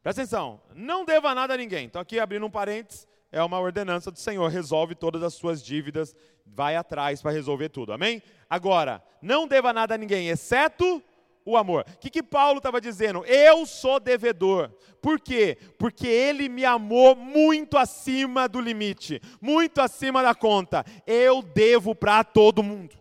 Presta 0.01 0.23
atenção, 0.23 0.59
não 0.73 1.05
deva 1.05 1.35
nada 1.35 1.53
a 1.53 1.57
ninguém. 1.57 1.85
Então, 1.85 2.01
aqui 2.01 2.19
abrindo 2.19 2.47
um 2.47 2.49
parênteses, 2.49 3.07
é 3.31 3.43
uma 3.43 3.59
ordenança 3.59 4.09
do 4.09 4.17
Senhor, 4.17 4.47
resolve 4.49 4.95
todas 4.95 5.21
as 5.21 5.35
suas 5.35 5.63
dívidas, 5.63 6.15
vai 6.43 6.75
atrás 6.75 7.21
para 7.21 7.29
resolver 7.29 7.69
tudo, 7.69 7.93
amém? 7.93 8.23
Agora, 8.49 9.03
não 9.21 9.47
deva 9.47 9.71
nada 9.71 9.93
a 9.93 9.97
ninguém, 9.97 10.29
exceto 10.29 11.03
o 11.47 11.55
amor. 11.55 11.85
O 11.87 11.97
que, 11.99 12.09
que 12.09 12.21
Paulo 12.21 12.57
estava 12.57 12.81
dizendo? 12.81 13.23
Eu 13.25 13.65
sou 13.65 14.01
devedor. 14.01 14.69
Por 15.01 15.17
quê? 15.17 15.57
Porque 15.79 16.05
ele 16.05 16.49
me 16.49 16.65
amou 16.65 17.15
muito 17.15 17.77
acima 17.77 18.49
do 18.49 18.59
limite, 18.59 19.21
muito 19.39 19.79
acima 19.79 20.21
da 20.21 20.35
conta. 20.35 20.83
Eu 21.05 21.41
devo 21.41 21.95
para 21.95 22.21
todo 22.25 22.61
mundo. 22.61 22.97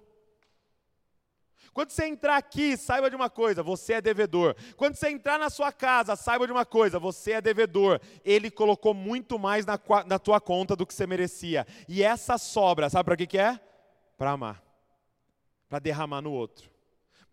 Quando 1.72 1.90
você 1.90 2.06
entrar 2.06 2.36
aqui, 2.36 2.76
saiba 2.76 3.10
de 3.10 3.16
uma 3.16 3.28
coisa, 3.28 3.64
você 3.64 3.94
é 3.94 4.00
devedor. 4.00 4.54
Quando 4.76 4.94
você 4.94 5.10
entrar 5.10 5.38
na 5.40 5.50
sua 5.50 5.72
casa, 5.72 6.14
saiba 6.14 6.46
de 6.46 6.52
uma 6.52 6.64
coisa, 6.64 7.00
você 7.00 7.32
é 7.32 7.40
devedor. 7.40 8.00
Ele 8.24 8.48
colocou 8.48 8.94
muito 8.94 9.40
mais 9.40 9.66
na, 9.66 9.78
na 10.06 10.18
tua 10.20 10.40
conta 10.40 10.76
do 10.76 10.86
que 10.86 10.94
você 10.94 11.06
merecia. 11.06 11.66
E 11.88 12.00
essa 12.00 12.38
sobra, 12.38 12.88
sabe 12.88 13.04
para 13.04 13.16
que, 13.16 13.26
que 13.26 13.38
é? 13.38 13.60
Para 14.16 14.30
amar. 14.30 14.62
Para 15.68 15.80
derramar 15.80 16.22
no 16.22 16.32
outro. 16.32 16.75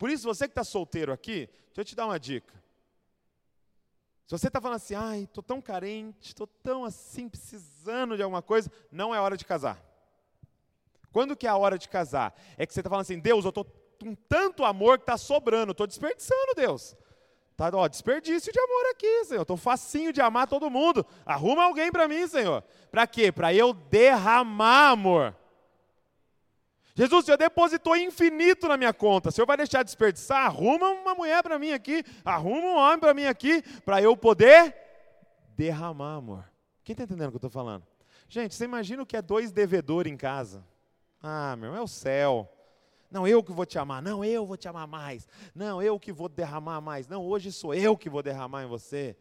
Por 0.04 0.10
isso, 0.10 0.26
você 0.26 0.50
que 0.50 0.52
está 0.52 0.66
solteiro 0.66 1.14
aqui, 1.14 1.48
deixa 1.68 1.80
eu 1.80 1.86
te 1.86 1.96
dar 1.96 2.08
uma 2.08 2.20
dica. 2.20 2.54
Se 4.26 4.38
você 4.38 4.48
está 4.48 4.60
falando 4.60 4.76
assim, 4.76 4.96
ai, 4.96 5.22
estou 5.22 5.42
tão 5.42 5.62
carente, 5.62 6.28
estou 6.28 6.46
tão 6.46 6.84
assim, 6.84 7.30
precisando 7.30 8.18
de 8.18 8.22
alguma 8.22 8.42
coisa, 8.42 8.70
não 8.92 9.16
é 9.16 9.22
hora 9.22 9.38
de 9.38 9.46
casar. 9.46 9.82
Quando 11.10 11.38
que 11.38 11.48
é 11.48 11.50
a 11.50 11.56
hora 11.56 11.78
de 11.78 11.88
casar? 11.88 12.38
É 12.58 12.66
que 12.66 12.74
você 12.74 12.82
está 12.82 12.90
falando 12.90 13.04
assim, 13.04 13.18
Deus, 13.18 13.46
eu 13.46 13.50
estou 13.50 13.64
com 13.98 14.14
tanto 14.14 14.66
amor 14.66 14.98
que 14.98 15.04
está 15.04 15.16
sobrando, 15.16 15.72
estou 15.72 15.88
desperdiçando, 15.88 16.54
Deus. 16.54 16.98
Tá, 17.56 17.72
ó, 17.74 17.88
desperdício 17.88 18.52
de 18.52 18.60
amor 18.60 18.86
aqui, 18.92 19.24
Senhor. 19.24 19.44
Estou 19.44 19.56
facinho 19.56 20.12
de 20.12 20.20
amar 20.20 20.50
todo 20.50 20.70
mundo. 20.70 21.06
Arruma 21.26 21.64
alguém 21.64 21.90
para 21.90 22.10
mim, 22.10 22.28
Senhor. 22.28 22.62
Para 22.92 23.08
quê? 23.08 23.32
Para 23.32 23.54
eu 23.54 23.74
derramar 23.74 24.90
amor. 24.90 25.34
Jesus, 26.96 27.26
Senhor 27.26 27.38
depositou 27.38 27.96
infinito 27.98 28.68
na 28.68 28.78
minha 28.78 28.94
conta. 28.94 29.30
O 29.30 29.32
Senhor 29.32 29.48
vai 29.48 29.58
deixar 29.58 29.80
de 29.80 29.86
desperdiçar? 29.86 30.46
Arruma 30.46 30.90
uma 30.90 31.16
mulher 31.16 31.42
para 31.42 31.58
mim 31.58 31.72
aqui. 31.72 32.04
Arruma 32.24 32.68
um 32.68 32.78
homem 32.78 33.00
para 33.00 33.14
mim 33.14 33.26
aqui. 33.26 33.64
Para 33.82 34.02
eu 34.02 34.16
poder 34.16 34.76
derramar 35.56 36.16
amor. 36.16 36.46
Quem 36.84 36.94
está 36.94 37.04
entendendo 37.04 37.30
o 37.30 37.32
que 37.32 37.36
eu 37.36 37.48
estou 37.48 37.50
falando? 37.50 37.84
Gente, 38.28 38.54
você 38.54 38.66
imagina 38.66 39.02
o 39.02 39.06
que 39.06 39.18
é 39.18 39.22
dois 39.22 39.52
devedores 39.52 40.12
em 40.12 40.18
casa? 40.18 40.64
Ah, 41.22 41.56
meu, 41.56 41.76
é 41.76 41.82
o 41.82 41.88
céu. 41.88 42.48
Não, 43.10 43.28
eu 43.28 43.44
que 43.44 43.52
vou 43.52 43.66
te 43.66 43.80
amar. 43.80 44.02
Não, 44.02 44.24
eu 44.24 44.46
vou 44.46 44.58
te 44.58 44.68
amar 44.68 44.88
mais. 44.88 45.28
Não, 45.56 45.82
eu 45.82 46.00
que 46.00 46.12
vou 46.12 46.30
derramar 46.30 46.80
mais. 46.80 47.08
Não, 47.08 47.26
hoje 47.26 47.52
sou 47.52 47.74
eu 47.74 47.98
que 47.98 48.10
vou 48.10 48.22
derramar 48.22 48.64
em 48.64 48.68
você. 48.68 49.18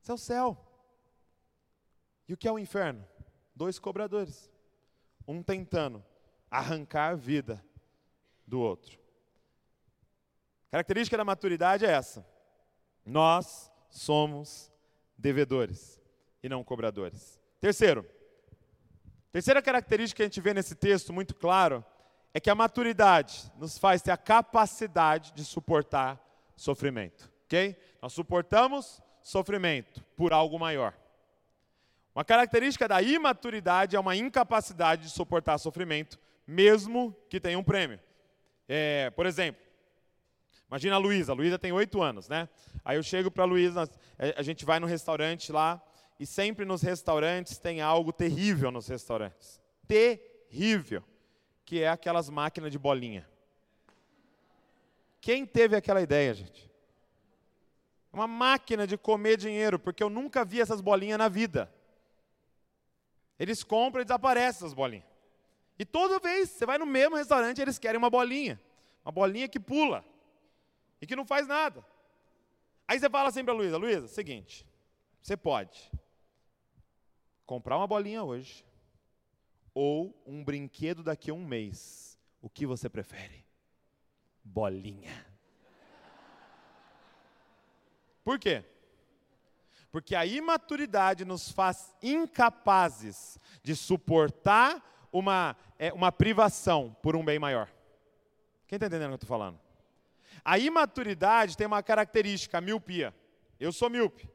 Isso 0.00 0.12
é 0.12 0.14
o 0.14 0.18
céu. 0.18 0.56
E 2.26 2.32
o 2.32 2.36
que 2.36 2.48
é 2.48 2.52
o 2.52 2.58
inferno? 2.58 3.04
Dois 3.54 3.78
cobradores. 3.78 4.50
Um 5.26 5.42
tentando 5.42 6.02
arrancar 6.50 7.10
a 7.10 7.14
vida 7.14 7.64
do 8.46 8.60
outro. 8.60 8.98
Característica 10.70 11.16
da 11.16 11.24
maturidade 11.24 11.84
é 11.84 11.90
essa. 11.90 12.26
Nós 13.04 13.70
somos 13.88 14.72
devedores 15.16 16.00
e 16.42 16.48
não 16.48 16.62
cobradores. 16.62 17.40
Terceiro, 17.60 18.06
terceira 19.32 19.62
característica 19.62 20.18
que 20.18 20.22
a 20.22 20.26
gente 20.26 20.40
vê 20.40 20.52
nesse 20.52 20.74
texto 20.74 21.12
muito 21.12 21.34
claro 21.34 21.84
é 22.34 22.40
que 22.40 22.50
a 22.50 22.54
maturidade 22.54 23.50
nos 23.56 23.78
faz 23.78 24.02
ter 24.02 24.10
a 24.10 24.16
capacidade 24.16 25.32
de 25.32 25.44
suportar 25.44 26.20
sofrimento, 26.54 27.32
ok? 27.44 27.76
Nós 28.02 28.12
suportamos 28.12 29.00
sofrimento 29.22 30.04
por 30.14 30.32
algo 30.32 30.58
maior. 30.58 30.94
Uma 32.14 32.24
característica 32.24 32.86
da 32.86 33.02
imaturidade 33.02 33.96
é 33.96 34.00
uma 34.00 34.16
incapacidade 34.16 35.02
de 35.02 35.10
suportar 35.10 35.58
sofrimento, 35.58 36.18
mesmo 36.46 37.16
que 37.28 37.40
tenha 37.40 37.58
um 37.58 37.64
prêmio. 37.64 37.98
É, 38.68 39.10
por 39.10 39.26
exemplo, 39.26 39.60
imagina 40.68 40.96
a 40.96 40.98
Luísa, 40.98 41.32
a 41.32 41.34
Luísa 41.34 41.58
tem 41.58 41.72
oito 41.72 42.02
anos, 42.02 42.28
né? 42.28 42.48
Aí 42.84 42.96
eu 42.96 43.02
chego 43.02 43.30
para 43.30 43.44
a 43.44 43.46
Luísa, 43.46 43.90
a 44.36 44.42
gente 44.42 44.64
vai 44.64 44.78
no 44.78 44.86
restaurante 44.86 45.50
lá, 45.50 45.82
e 46.18 46.26
sempre 46.26 46.64
nos 46.64 46.82
restaurantes 46.82 47.58
tem 47.58 47.80
algo 47.80 48.12
terrível 48.12 48.70
nos 48.70 48.88
restaurantes. 48.88 49.60
Terrível 49.86 51.04
que 51.64 51.82
é 51.82 51.88
aquelas 51.88 52.30
máquinas 52.30 52.70
de 52.70 52.78
bolinha. 52.78 53.28
Quem 55.20 55.44
teve 55.44 55.74
aquela 55.74 56.00
ideia, 56.00 56.32
gente? 56.32 56.70
Uma 58.12 58.28
máquina 58.28 58.86
de 58.86 58.96
comer 58.96 59.36
dinheiro, 59.36 59.78
porque 59.78 60.02
eu 60.02 60.08
nunca 60.08 60.44
vi 60.44 60.60
essas 60.60 60.80
bolinhas 60.80 61.18
na 61.18 61.28
vida. 61.28 61.70
Eles 63.38 63.64
compram 63.64 64.00
e 64.00 64.04
desaparecem 64.04 64.48
essas 64.48 64.72
bolinhas. 64.72 65.15
E 65.78 65.84
toda 65.84 66.18
vez, 66.18 66.50
você 66.50 66.64
vai 66.64 66.78
no 66.78 66.86
mesmo 66.86 67.16
restaurante, 67.16 67.60
eles 67.60 67.78
querem 67.78 67.98
uma 67.98 68.10
bolinha. 68.10 68.60
Uma 69.04 69.12
bolinha 69.12 69.48
que 69.48 69.60
pula. 69.60 70.04
E 71.00 71.06
que 71.06 71.16
não 71.16 71.26
faz 71.26 71.46
nada. 71.46 71.84
Aí 72.88 72.98
você 72.98 73.10
fala 73.10 73.28
assim 73.28 73.44
para 73.44 73.52
a 73.52 73.56
Luísa, 73.56 73.76
Luísa, 73.76 74.06
seguinte, 74.06 74.66
você 75.20 75.36
pode 75.36 75.90
comprar 77.44 77.76
uma 77.76 77.86
bolinha 77.86 78.22
hoje, 78.22 78.64
ou 79.74 80.16
um 80.26 80.42
brinquedo 80.42 81.02
daqui 81.02 81.30
a 81.30 81.34
um 81.34 81.44
mês. 81.44 82.18
O 82.40 82.48
que 82.48 82.64
você 82.64 82.88
prefere? 82.88 83.44
Bolinha. 84.42 85.26
Por 88.24 88.38
quê? 88.38 88.64
Porque 89.90 90.14
a 90.14 90.26
imaturidade 90.26 91.24
nos 91.24 91.50
faz 91.50 91.94
incapazes 92.02 93.38
de 93.62 93.74
suportar 93.74 94.82
uma, 95.12 95.56
é, 95.78 95.92
uma 95.92 96.10
privação 96.10 96.96
por 97.02 97.16
um 97.16 97.24
bem 97.24 97.38
maior. 97.38 97.68
Quem 98.66 98.76
está 98.76 98.86
entendendo 98.86 99.06
o 99.06 99.10
que 99.10 99.24
eu 99.24 99.26
estou 99.26 99.28
falando? 99.28 99.58
A 100.44 100.58
imaturidade 100.58 101.56
tem 101.56 101.66
uma 101.66 101.82
característica, 101.82 102.58
a 102.58 102.60
miopia. 102.60 103.14
Eu 103.58 103.72
sou 103.72 103.88
míope. 103.88 104.28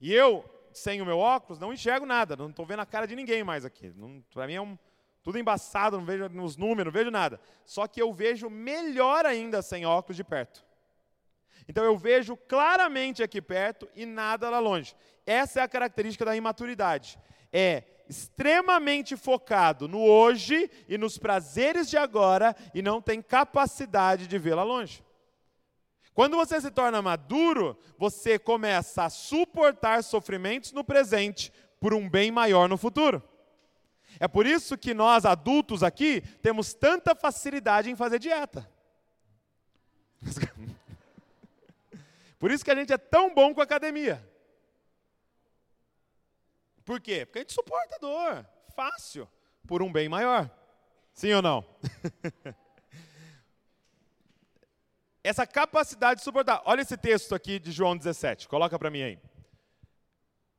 E 0.00 0.12
eu 0.12 0.44
sem 0.74 1.00
o 1.00 1.06
meu 1.06 1.18
óculos, 1.18 1.58
não 1.58 1.72
enxergo 1.72 2.04
nada, 2.04 2.36
não 2.36 2.50
estou 2.50 2.66
vendo 2.66 2.80
a 2.80 2.86
cara 2.86 3.06
de 3.06 3.14
ninguém 3.14 3.44
mais 3.44 3.64
aqui. 3.64 3.94
Para 4.32 4.46
mim 4.46 4.54
é 4.54 4.60
um, 4.60 4.76
tudo 5.22 5.38
embaçado, 5.38 5.96
não 5.96 6.04
vejo 6.04 6.28
nos 6.28 6.56
números, 6.56 6.92
não 6.92 6.98
vejo 6.98 7.10
nada. 7.10 7.40
Só 7.64 7.86
que 7.86 8.02
eu 8.02 8.12
vejo 8.12 8.50
melhor 8.50 9.24
ainda 9.24 9.62
sem 9.62 9.86
óculos 9.86 10.16
de 10.16 10.24
perto. 10.24 10.64
Então 11.68 11.84
eu 11.84 11.96
vejo 11.96 12.36
claramente 12.36 13.22
aqui 13.22 13.40
perto 13.40 13.88
e 13.94 14.04
nada 14.04 14.50
lá 14.50 14.58
longe. 14.58 14.94
Essa 15.24 15.60
é 15.60 15.62
a 15.62 15.68
característica 15.68 16.24
da 16.24 16.36
imaturidade. 16.36 17.18
É 17.56 17.84
extremamente 18.08 19.16
focado 19.16 19.86
no 19.86 20.02
hoje 20.02 20.68
e 20.88 20.98
nos 20.98 21.16
prazeres 21.16 21.88
de 21.88 21.96
agora 21.96 22.54
e 22.74 22.82
não 22.82 23.00
tem 23.00 23.22
capacidade 23.22 24.26
de 24.26 24.38
lá 24.50 24.64
longe. 24.64 25.04
Quando 26.12 26.36
você 26.36 26.60
se 26.60 26.70
torna 26.70 27.00
maduro, 27.00 27.78
você 27.96 28.38
começa 28.38 29.04
a 29.04 29.10
suportar 29.10 30.02
sofrimentos 30.02 30.72
no 30.72 30.82
presente 30.82 31.52
por 31.80 31.94
um 31.94 32.10
bem 32.10 32.30
maior 32.30 32.68
no 32.68 32.76
futuro. 32.76 33.22
É 34.18 34.26
por 34.28 34.46
isso 34.46 34.76
que 34.76 34.92
nós 34.92 35.24
adultos 35.24 35.82
aqui 35.82 36.22
temos 36.42 36.74
tanta 36.74 37.14
facilidade 37.14 37.88
em 37.88 37.96
fazer 37.96 38.18
dieta. 38.18 38.68
Por 42.38 42.50
isso 42.50 42.62
que 42.62 42.70
a 42.70 42.74
gente 42.74 42.92
é 42.92 42.98
tão 42.98 43.34
bom 43.34 43.54
com 43.54 43.60
a 43.62 43.64
academia. 43.64 44.22
Por 46.84 47.00
quê? 47.00 47.24
Porque 47.24 47.38
a 47.38 47.42
gente 47.42 47.52
suporta 47.52 47.96
a 47.96 47.98
dor, 47.98 48.46
fácil, 48.74 49.28
por 49.66 49.82
um 49.82 49.90
bem 49.90 50.08
maior. 50.08 50.50
Sim 51.14 51.32
ou 51.32 51.42
não? 51.42 51.64
Essa 55.22 55.46
capacidade 55.46 56.20
de 56.20 56.24
suportar. 56.24 56.62
Olha 56.66 56.82
esse 56.82 56.98
texto 56.98 57.34
aqui 57.34 57.58
de 57.58 57.72
João 57.72 57.96
17, 57.96 58.46
coloca 58.46 58.78
para 58.78 58.90
mim 58.90 59.00
aí. 59.00 59.18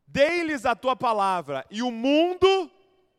Dei-lhes 0.07 0.65
a 0.65 0.75
tua 0.75 0.95
palavra 0.95 1.63
e 1.69 1.83
o 1.83 1.91
mundo 1.91 2.71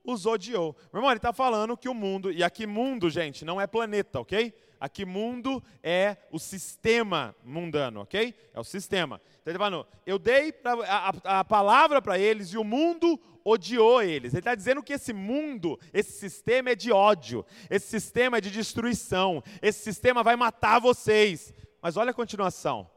os 0.05 0.27
odiou. 0.27 0.75
Meu 0.93 0.99
irmão, 0.99 1.11
ele 1.11 1.19
está 1.19 1.33
falando 1.33 1.77
que 1.77 1.89
o 1.89 1.95
mundo, 1.95 2.33
e 2.33 2.43
aqui 2.43 2.67
mundo, 2.67 3.09
gente, 3.09 3.45
não 3.45 3.61
é 3.61 3.67
planeta, 3.67 4.19
ok? 4.21 4.53
Aqui 4.79 5.05
mundo 5.05 5.63
é 5.83 6.17
o 6.31 6.39
sistema 6.39 7.35
mundano, 7.43 8.01
ok? 8.01 8.35
É 8.53 8.61
o 8.61 8.65
sistema. 8.65 9.21
Então 9.41 9.53
ele 9.53 9.57
está 9.57 9.65
falando, 9.65 9.87
eu 10.05 10.19
dei 10.19 10.55
a, 10.87 11.41
a 11.41 11.45
palavra 11.45 12.03
para 12.03 12.19
eles 12.19 12.49
e 12.49 12.59
o 12.59 12.65
mundo 12.65 13.19
odiou 13.45 14.03
eles. 14.03 14.33
Ele 14.33 14.41
está 14.41 14.55
dizendo 14.55 14.83
que 14.83 14.93
esse 14.93 15.13
mundo, 15.13 15.79
esse 15.95 16.13
sistema 16.13 16.71
é 16.71 16.75
de 16.75 16.93
ódio, 16.93 17.45
esse 17.71 17.87
sistema 17.87 18.39
é 18.39 18.41
de 18.41 18.51
destruição, 18.51 19.43
esse 19.63 19.83
sistema 19.83 20.23
vai 20.23 20.37
matar 20.37 20.81
vocês. 20.81 21.55
Mas 21.81 21.97
olha 21.97 22.11
a 22.11 22.15
continuação. 22.15 22.91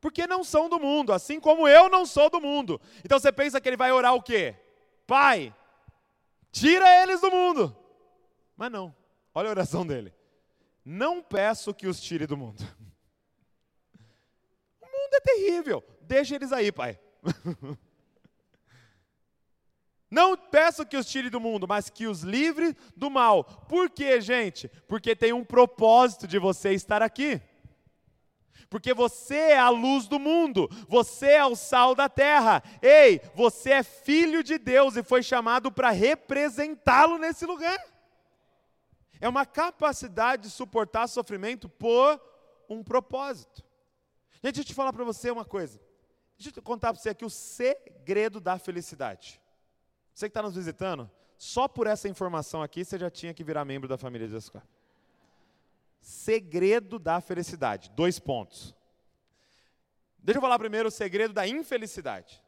Porque 0.00 0.26
não 0.26 0.44
são 0.44 0.68
do 0.68 0.78
mundo, 0.78 1.12
assim 1.12 1.40
como 1.40 1.66
eu 1.66 1.88
não 1.88 2.04
sou 2.06 2.30
do 2.30 2.40
mundo. 2.40 2.80
Então 3.04 3.18
você 3.18 3.32
pensa 3.32 3.60
que 3.60 3.68
ele 3.68 3.76
vai 3.76 3.90
orar 3.90 4.14
o 4.14 4.22
quê? 4.22 4.54
Pai, 5.06 5.54
tira 6.52 7.02
eles 7.02 7.20
do 7.20 7.30
mundo. 7.30 7.76
Mas 8.56 8.70
não. 8.70 8.94
Olha 9.34 9.48
a 9.48 9.50
oração 9.50 9.86
dele. 9.86 10.12
Não 10.88 11.20
peço 11.20 11.74
que 11.74 11.88
os 11.88 12.00
tire 12.00 12.28
do 12.28 12.36
mundo. 12.36 12.62
O 14.80 14.86
mundo 14.86 15.14
é 15.14 15.20
terrível. 15.20 15.82
Deixa 16.00 16.36
eles 16.36 16.52
aí, 16.52 16.70
pai. 16.70 16.96
Não 20.08 20.36
peço 20.36 20.86
que 20.86 20.96
os 20.96 21.06
tire 21.06 21.28
do 21.28 21.40
mundo, 21.40 21.66
mas 21.66 21.90
que 21.90 22.06
os 22.06 22.22
livre 22.22 22.76
do 22.96 23.10
mal. 23.10 23.42
Por 23.42 23.90
quê, 23.90 24.20
gente? 24.20 24.68
Porque 24.86 25.16
tem 25.16 25.32
um 25.32 25.44
propósito 25.44 26.28
de 26.28 26.38
você 26.38 26.72
estar 26.72 27.02
aqui. 27.02 27.42
Porque 28.70 28.94
você 28.94 29.34
é 29.34 29.58
a 29.58 29.68
luz 29.68 30.06
do 30.06 30.20
mundo, 30.20 30.68
você 30.88 31.32
é 31.32 31.44
o 31.44 31.56
sal 31.56 31.96
da 31.96 32.08
terra. 32.08 32.62
Ei, 32.80 33.20
você 33.34 33.72
é 33.72 33.82
filho 33.82 34.40
de 34.44 34.56
Deus 34.56 34.94
e 34.94 35.02
foi 35.02 35.20
chamado 35.20 35.72
para 35.72 35.90
representá-lo 35.90 37.18
nesse 37.18 37.44
lugar. 37.44 37.95
É 39.20 39.28
uma 39.28 39.46
capacidade 39.46 40.44
de 40.44 40.50
suportar 40.50 41.06
sofrimento 41.08 41.68
por 41.68 42.20
um 42.68 42.82
propósito. 42.82 43.64
Gente, 44.34 44.54
deixa 44.54 44.60
eu 44.60 44.64
te 44.64 44.74
falar 44.74 44.92
para 44.92 45.04
você 45.04 45.30
uma 45.30 45.44
coisa. 45.44 45.80
Deixa 46.38 46.56
eu 46.56 46.62
contar 46.62 46.92
para 46.92 47.02
você 47.02 47.10
aqui 47.10 47.24
o 47.24 47.30
segredo 47.30 48.40
da 48.40 48.58
felicidade. 48.58 49.40
Você 50.12 50.26
que 50.26 50.30
está 50.30 50.42
nos 50.42 50.54
visitando, 50.54 51.10
só 51.38 51.66
por 51.66 51.86
essa 51.86 52.08
informação 52.08 52.62
aqui 52.62 52.84
você 52.84 52.98
já 52.98 53.10
tinha 53.10 53.34
que 53.34 53.44
virar 53.44 53.64
membro 53.64 53.88
da 53.88 53.98
família 53.98 54.26
de 54.26 54.32
Jesus 54.32 54.52
Segredo 56.00 56.98
da 56.98 57.20
felicidade. 57.20 57.90
Dois 57.90 58.18
pontos. 58.18 58.74
Deixa 60.18 60.38
eu 60.38 60.42
falar 60.42 60.58
primeiro 60.58 60.88
o 60.88 60.92
segredo 60.92 61.32
da 61.32 61.46
infelicidade. 61.46 62.42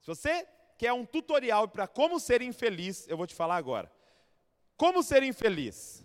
Se 0.00 0.06
você 0.06 0.46
quer 0.76 0.92
um 0.92 1.06
tutorial 1.06 1.68
para 1.68 1.86
como 1.86 2.18
ser 2.18 2.42
infeliz, 2.42 3.06
eu 3.08 3.16
vou 3.16 3.26
te 3.26 3.34
falar 3.34 3.56
agora. 3.56 3.90
Como 4.82 5.00
ser 5.00 5.22
infeliz? 5.22 6.04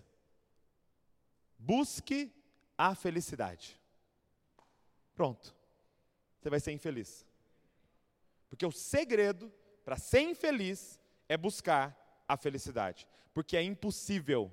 Busque 1.58 2.32
a 2.78 2.94
felicidade. 2.94 3.76
Pronto. 5.16 5.52
Você 6.38 6.48
vai 6.48 6.60
ser 6.60 6.70
infeliz. 6.70 7.26
Porque 8.48 8.64
o 8.64 8.70
segredo 8.70 9.52
para 9.84 9.96
ser 9.96 10.20
infeliz 10.20 10.96
é 11.28 11.36
buscar 11.36 12.22
a 12.28 12.36
felicidade. 12.36 13.08
Porque 13.34 13.56
é 13.56 13.62
impossível 13.64 14.48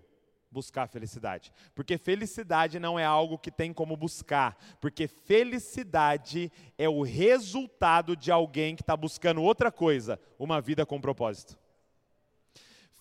buscar 0.49 0.85
a 0.85 0.87
felicidade. 0.87 1.53
Porque 1.75 1.95
felicidade 1.95 2.79
não 2.79 2.97
é 2.97 3.05
algo 3.05 3.37
que 3.37 3.51
tem 3.51 3.71
como 3.71 3.95
buscar. 3.95 4.57
Porque 4.81 5.07
felicidade 5.07 6.51
é 6.79 6.89
o 6.89 7.03
resultado 7.03 8.15
de 8.15 8.31
alguém 8.31 8.75
que 8.75 8.81
está 8.81 8.97
buscando 8.97 9.43
outra 9.43 9.71
coisa, 9.71 10.19
uma 10.39 10.59
vida 10.59 10.83
com 10.83 10.99
propósito. 10.99 11.63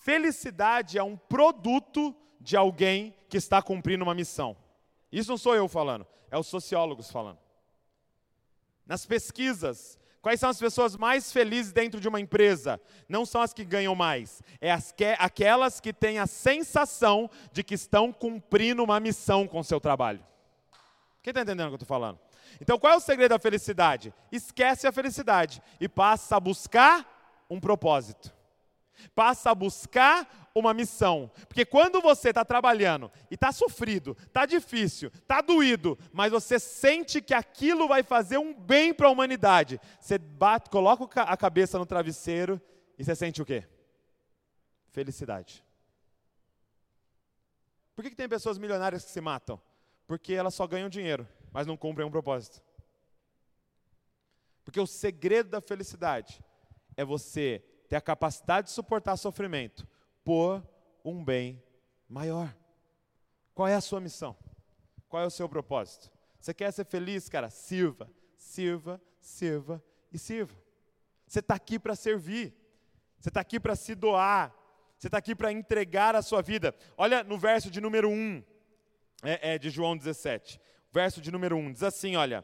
Felicidade 0.05 0.99
é 0.99 1.03
um 1.03 1.17
produto 1.17 2.15
de 2.39 2.55
alguém 2.55 3.15
que 3.27 3.37
está 3.37 3.59
cumprindo 3.59 4.03
uma 4.03 4.13
missão. 4.13 4.55
Isso 5.11 5.31
não 5.31 5.37
sou 5.37 5.55
eu 5.55 5.67
falando, 5.67 6.05
é 6.29 6.37
os 6.37 6.45
sociólogos 6.45 7.09
falando. 7.09 7.39
Nas 8.85 9.03
pesquisas, 9.03 9.97
quais 10.21 10.39
são 10.39 10.47
as 10.47 10.59
pessoas 10.59 10.95
mais 10.95 11.31
felizes 11.31 11.73
dentro 11.73 11.99
de 11.99 12.07
uma 12.07 12.19
empresa? 12.19 12.79
Não 13.09 13.25
são 13.25 13.41
as 13.41 13.51
que 13.51 13.65
ganham 13.65 13.95
mais, 13.95 14.43
é 14.61 14.71
as 14.71 14.91
que, 14.91 15.05
aquelas 15.17 15.79
que 15.79 15.91
têm 15.91 16.19
a 16.19 16.27
sensação 16.27 17.27
de 17.51 17.63
que 17.63 17.73
estão 17.73 18.13
cumprindo 18.13 18.83
uma 18.83 18.99
missão 18.99 19.47
com 19.47 19.57
o 19.57 19.63
seu 19.63 19.79
trabalho. 19.79 20.23
Quem 21.23 21.31
está 21.31 21.41
entendendo 21.41 21.65
o 21.65 21.69
que 21.69 21.73
eu 21.73 21.83
estou 21.83 21.87
falando? 21.87 22.19
Então, 22.61 22.77
qual 22.77 22.93
é 22.93 22.95
o 22.95 22.99
segredo 22.99 23.31
da 23.31 23.39
felicidade? 23.39 24.13
Esquece 24.31 24.85
a 24.85 24.91
felicidade 24.91 25.63
e 25.79 25.89
passa 25.89 26.35
a 26.35 26.39
buscar 26.39 27.43
um 27.49 27.59
propósito 27.59 28.34
passa 29.13 29.51
a 29.51 29.55
buscar 29.55 30.49
uma 30.55 30.73
missão. 30.73 31.29
Porque 31.47 31.65
quando 31.65 32.01
você 32.01 32.29
está 32.29 32.45
trabalhando 32.45 33.11
e 33.29 33.35
está 33.35 33.51
sofrido, 33.51 34.15
está 34.25 34.45
difícil, 34.45 35.11
está 35.13 35.41
doído, 35.41 35.97
mas 36.13 36.31
você 36.31 36.57
sente 36.59 37.21
que 37.21 37.33
aquilo 37.33 37.87
vai 37.87 38.03
fazer 38.03 38.37
um 38.37 38.53
bem 38.53 38.93
para 38.93 39.07
a 39.07 39.11
humanidade, 39.11 39.79
você 39.99 40.17
bate, 40.17 40.69
coloca 40.69 41.21
a 41.21 41.37
cabeça 41.37 41.77
no 41.77 41.85
travesseiro 41.85 42.61
e 42.97 43.03
você 43.03 43.15
sente 43.15 43.41
o 43.41 43.45
quê? 43.45 43.67
Felicidade. 44.91 45.63
Por 47.95 48.03
que, 48.03 48.09
que 48.09 48.15
tem 48.15 48.27
pessoas 48.27 48.57
milionárias 48.57 49.03
que 49.03 49.11
se 49.11 49.21
matam? 49.21 49.61
Porque 50.07 50.33
elas 50.33 50.53
só 50.53 50.67
ganham 50.67 50.89
dinheiro, 50.89 51.27
mas 51.51 51.67
não 51.67 51.77
cumprem 51.77 52.05
um 52.05 52.11
propósito. 52.11 52.61
Porque 54.63 54.79
o 54.79 54.87
segredo 54.87 55.49
da 55.49 55.61
felicidade 55.61 56.43
é 56.97 57.05
você 57.05 57.63
ter 57.95 57.97
a 57.97 58.01
capacidade 58.01 58.67
de 58.67 58.73
suportar 58.73 59.15
sofrimento 59.15 59.87
por 60.23 60.61
um 61.03 61.23
bem 61.23 61.63
maior. 62.09 62.53
Qual 63.53 63.67
é 63.67 63.73
a 63.73 63.81
sua 63.81 64.01
missão? 64.01 64.35
Qual 65.07 65.23
é 65.23 65.25
o 65.25 65.29
seu 65.29 65.47
propósito? 65.47 66.11
Você 66.39 66.53
quer 66.53 66.71
ser 66.73 66.85
feliz, 66.85 67.29
cara? 67.29 67.49
Sirva, 67.49 68.09
sirva, 68.35 69.01
sirva 69.21 69.81
e 70.11 70.19
sirva. 70.19 70.53
Você 71.25 71.39
está 71.39 71.55
aqui 71.55 71.79
para 71.79 71.95
servir. 71.95 72.53
Você 73.17 73.29
está 73.29 73.39
aqui 73.39 73.59
para 73.59 73.75
se 73.75 73.95
doar. 73.95 74.53
Você 74.97 75.07
está 75.07 75.17
aqui 75.17 75.33
para 75.33 75.51
entregar 75.51 76.15
a 76.15 76.21
sua 76.21 76.41
vida. 76.41 76.75
Olha 76.97 77.23
no 77.23 77.37
verso 77.37 77.71
de 77.71 77.79
número 77.79 78.09
1, 78.09 78.43
é, 79.23 79.53
é, 79.53 79.57
de 79.57 79.69
João 79.69 79.95
17. 79.95 80.59
Verso 80.91 81.21
de 81.21 81.31
número 81.31 81.55
1, 81.55 81.71
diz 81.71 81.83
assim: 81.83 82.15
olha. 82.17 82.43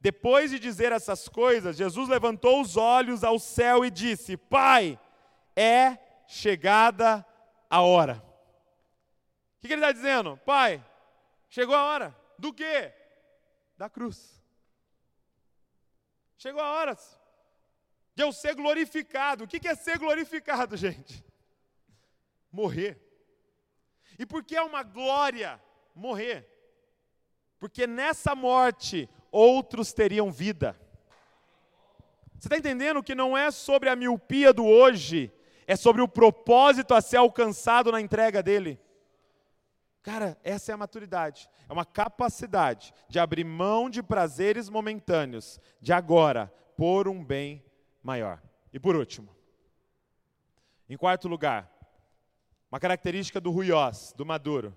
Depois 0.00 0.50
de 0.50 0.58
dizer 0.58 0.92
essas 0.92 1.28
coisas, 1.28 1.76
Jesus 1.76 2.08
levantou 2.08 2.60
os 2.60 2.76
olhos 2.76 3.24
ao 3.24 3.38
céu 3.38 3.84
e 3.84 3.90
disse: 3.90 4.36
Pai, 4.36 4.98
é 5.56 5.98
chegada 6.26 7.26
a 7.68 7.82
hora. 7.82 8.22
O 9.56 9.60
que, 9.60 9.66
que 9.68 9.72
ele 9.72 9.82
está 9.82 9.92
dizendo? 9.92 10.36
Pai, 10.38 10.84
chegou 11.48 11.74
a 11.74 11.84
hora. 11.84 12.16
Do 12.38 12.52
quê? 12.54 12.94
Da 13.76 13.90
cruz. 13.90 14.40
Chegou 16.36 16.62
a 16.62 16.70
hora 16.70 16.96
de 18.14 18.22
eu 18.22 18.32
ser 18.32 18.54
glorificado. 18.54 19.44
O 19.44 19.48
que, 19.48 19.58
que 19.58 19.66
é 19.66 19.74
ser 19.74 19.98
glorificado, 19.98 20.76
gente? 20.78 21.24
Morrer. 22.52 23.00
E 24.16 24.24
por 24.24 24.44
que 24.44 24.54
é 24.54 24.62
uma 24.62 24.84
glória 24.84 25.60
morrer? 25.94 26.48
Porque 27.58 27.86
nessa 27.86 28.36
morte 28.36 29.08
outros 29.30 29.92
teriam 29.92 30.30
vida. 30.30 30.78
Você 32.38 32.46
está 32.46 32.56
entendendo 32.56 33.02
que 33.02 33.14
não 33.14 33.36
é 33.36 33.50
sobre 33.50 33.88
a 33.88 33.96
miopia 33.96 34.52
do 34.52 34.64
hoje, 34.64 35.32
é 35.66 35.74
sobre 35.74 36.00
o 36.00 36.08
propósito 36.08 36.94
a 36.94 37.00
ser 37.00 37.16
alcançado 37.16 37.90
na 37.90 38.00
entrega 38.00 38.42
dele? 38.42 38.80
Cara, 40.02 40.38
essa 40.42 40.72
é 40.72 40.74
a 40.74 40.78
maturidade. 40.78 41.50
É 41.68 41.72
uma 41.72 41.84
capacidade 41.84 42.94
de 43.08 43.18
abrir 43.18 43.44
mão 43.44 43.90
de 43.90 44.02
prazeres 44.02 44.68
momentâneos, 44.68 45.60
de 45.80 45.92
agora, 45.92 46.52
por 46.76 47.08
um 47.08 47.22
bem 47.24 47.62
maior. 48.02 48.40
E 48.72 48.78
por 48.78 48.94
último, 48.94 49.34
em 50.88 50.96
quarto 50.96 51.28
lugar, 51.28 51.70
uma 52.70 52.78
característica 52.78 53.40
do 53.40 53.50
ruiós, 53.50 54.14
do 54.16 54.24
maduro, 54.24 54.76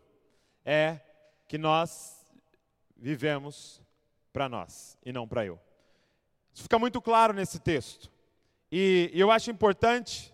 é 0.65 0.99
que 1.47 1.57
nós 1.57 2.25
vivemos 2.97 3.81
para 4.32 4.48
nós 4.48 4.98
e 5.06 5.12
não 5.12 5.28
para 5.28 5.46
eu. 5.46 5.60
Isso 6.54 6.63
fica 6.63 6.80
muito 6.80 7.02
claro 7.02 7.34
nesse 7.34 7.60
texto. 7.60 8.12
E, 8.72 9.12
eu 9.13 9.32
acho 9.32 9.52
importante 9.52 10.34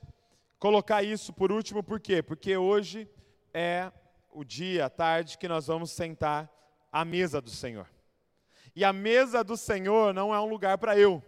colocar 0.59 1.03
isso 1.03 1.33
por 1.33 1.51
último, 1.51 1.83
por 1.83 1.99
quê? 1.99 2.21
Porque 2.21 2.55
hoje 2.57 3.09
é 3.53 3.91
o 4.31 4.43
dia, 4.43 4.85
a 4.85 4.89
tarde, 4.89 5.37
que 5.37 5.47
nós 5.47 5.67
vamos 5.67 5.91
sentar 5.91 6.51
à 6.91 7.03
mesa 7.03 7.41
do 7.41 7.49
Senhor. 7.49 7.87
E 8.75 8.83
a 8.83 8.93
mesa 8.93 9.43
do 9.43 9.57
Senhor 9.57 10.13
não 10.13 10.33
é 10.33 10.39
um 10.39 10.49
lugar 10.49 10.77
para 10.77 10.97
eu, 10.97 11.23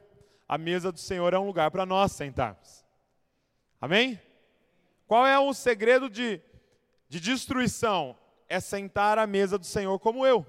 a 0.48 0.58
mesa 0.58 0.92
do 0.92 1.00
Senhor 1.00 1.34
é 1.34 1.40
um 1.40 1.46
lugar 1.46 1.72
para 1.72 1.86
nós 1.86 2.12
sentarmos. 2.12 2.86
Amém? 3.82 4.20
Qual 5.08 5.26
é 5.26 5.40
o 5.40 5.54
segredo 5.54 6.10
de, 6.10 6.42
de 7.08 7.20
destruição? 7.20 8.16
É 8.48 8.60
sentar 8.60 9.18
à 9.18 9.26
mesa 9.26 9.58
do 9.58 9.66
Senhor 9.66 9.98
como 10.00 10.26
eu. 10.26 10.46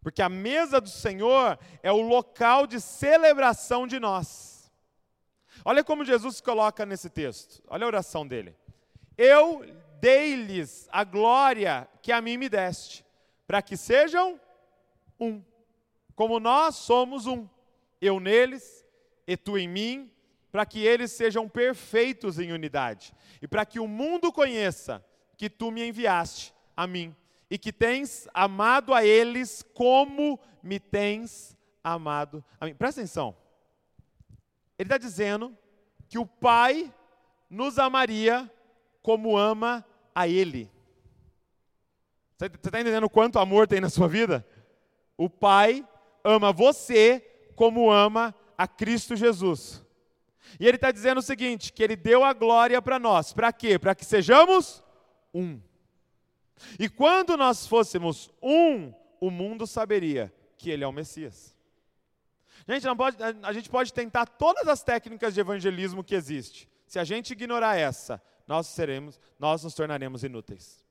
Porque 0.00 0.22
a 0.22 0.28
mesa 0.28 0.80
do 0.80 0.88
Senhor 0.88 1.58
é 1.82 1.90
o 1.90 2.00
local 2.00 2.66
de 2.66 2.80
celebração 2.80 3.86
de 3.86 3.98
nós. 3.98 4.70
Olha 5.64 5.82
como 5.82 6.04
Jesus 6.04 6.36
se 6.36 6.42
coloca 6.42 6.86
nesse 6.86 7.10
texto. 7.10 7.62
Olha 7.66 7.84
a 7.84 7.88
oração 7.88 8.26
dele. 8.26 8.56
Eu 9.16 9.64
dei-lhes 10.00 10.88
a 10.92 11.02
glória 11.02 11.88
que 12.00 12.12
a 12.12 12.20
mim 12.20 12.36
me 12.36 12.48
deste, 12.48 13.04
para 13.46 13.60
que 13.60 13.76
sejam 13.76 14.40
um, 15.18 15.42
como 16.14 16.38
nós 16.38 16.76
somos 16.76 17.26
um, 17.26 17.48
eu 18.00 18.20
neles 18.20 18.84
e 19.26 19.36
tu 19.36 19.58
em 19.58 19.68
mim, 19.68 20.12
para 20.52 20.64
que 20.64 20.78
eles 20.84 21.12
sejam 21.12 21.48
perfeitos 21.48 22.38
em 22.38 22.52
unidade, 22.52 23.12
e 23.42 23.48
para 23.48 23.66
que 23.66 23.78
o 23.78 23.88
mundo 23.88 24.32
conheça 24.32 25.04
que 25.36 25.50
tu 25.50 25.70
me 25.70 25.86
enviaste 25.86 26.54
a 26.76 26.86
mim 26.86 27.14
e 27.50 27.58
que 27.58 27.72
tens 27.72 28.28
amado 28.34 28.92
a 28.92 29.04
eles 29.04 29.64
como 29.74 30.38
me 30.62 30.78
tens 30.78 31.56
amado 31.82 32.44
a 32.60 32.66
mim. 32.66 32.74
Presta 32.74 33.00
atenção. 33.00 33.34
Ele 34.78 34.86
está 34.86 34.98
dizendo 34.98 35.56
que 36.08 36.18
o 36.18 36.26
Pai 36.26 36.92
nos 37.48 37.78
amaria 37.78 38.50
como 39.02 39.36
ama 39.36 39.84
a 40.14 40.28
Ele. 40.28 40.70
Você 42.36 42.46
está 42.46 42.80
entendendo 42.80 43.10
quanto 43.10 43.38
amor 43.38 43.66
tem 43.66 43.80
na 43.80 43.90
sua 43.90 44.06
vida? 44.06 44.46
O 45.16 45.28
Pai 45.28 45.86
ama 46.22 46.52
você 46.52 47.20
como 47.56 47.90
ama 47.90 48.34
a 48.56 48.68
Cristo 48.68 49.16
Jesus. 49.16 49.84
E 50.60 50.66
Ele 50.66 50.76
está 50.76 50.90
dizendo 50.92 51.18
o 51.18 51.22
seguinte: 51.22 51.72
que 51.72 51.82
Ele 51.82 51.96
deu 51.96 52.22
a 52.22 52.32
glória 52.32 52.80
para 52.80 52.98
nós. 52.98 53.32
Para 53.32 53.52
quê? 53.52 53.78
Para 53.78 53.94
que 53.94 54.04
sejamos 54.04 54.82
um. 55.34 55.60
E 56.78 56.88
quando 56.88 57.36
nós 57.36 57.66
fôssemos 57.66 58.30
um, 58.42 58.92
o 59.20 59.30
mundo 59.30 59.66
saberia 59.66 60.32
que 60.56 60.70
ele 60.70 60.84
é 60.84 60.86
o 60.86 60.92
Messias. 60.92 61.56
Gente, 62.68 62.86
pode, 62.96 63.16
a 63.42 63.52
gente 63.52 63.70
pode 63.70 63.92
tentar 63.92 64.26
todas 64.26 64.68
as 64.68 64.82
técnicas 64.82 65.32
de 65.32 65.40
evangelismo 65.40 66.04
que 66.04 66.14
existe. 66.14 66.68
Se 66.86 66.98
a 66.98 67.04
gente 67.04 67.32
ignorar 67.32 67.76
essa, 67.76 68.20
nós 68.46 68.66
seremos, 68.66 69.20
nós 69.38 69.62
nos 69.62 69.74
tornaremos 69.74 70.24
inúteis. 70.24 70.84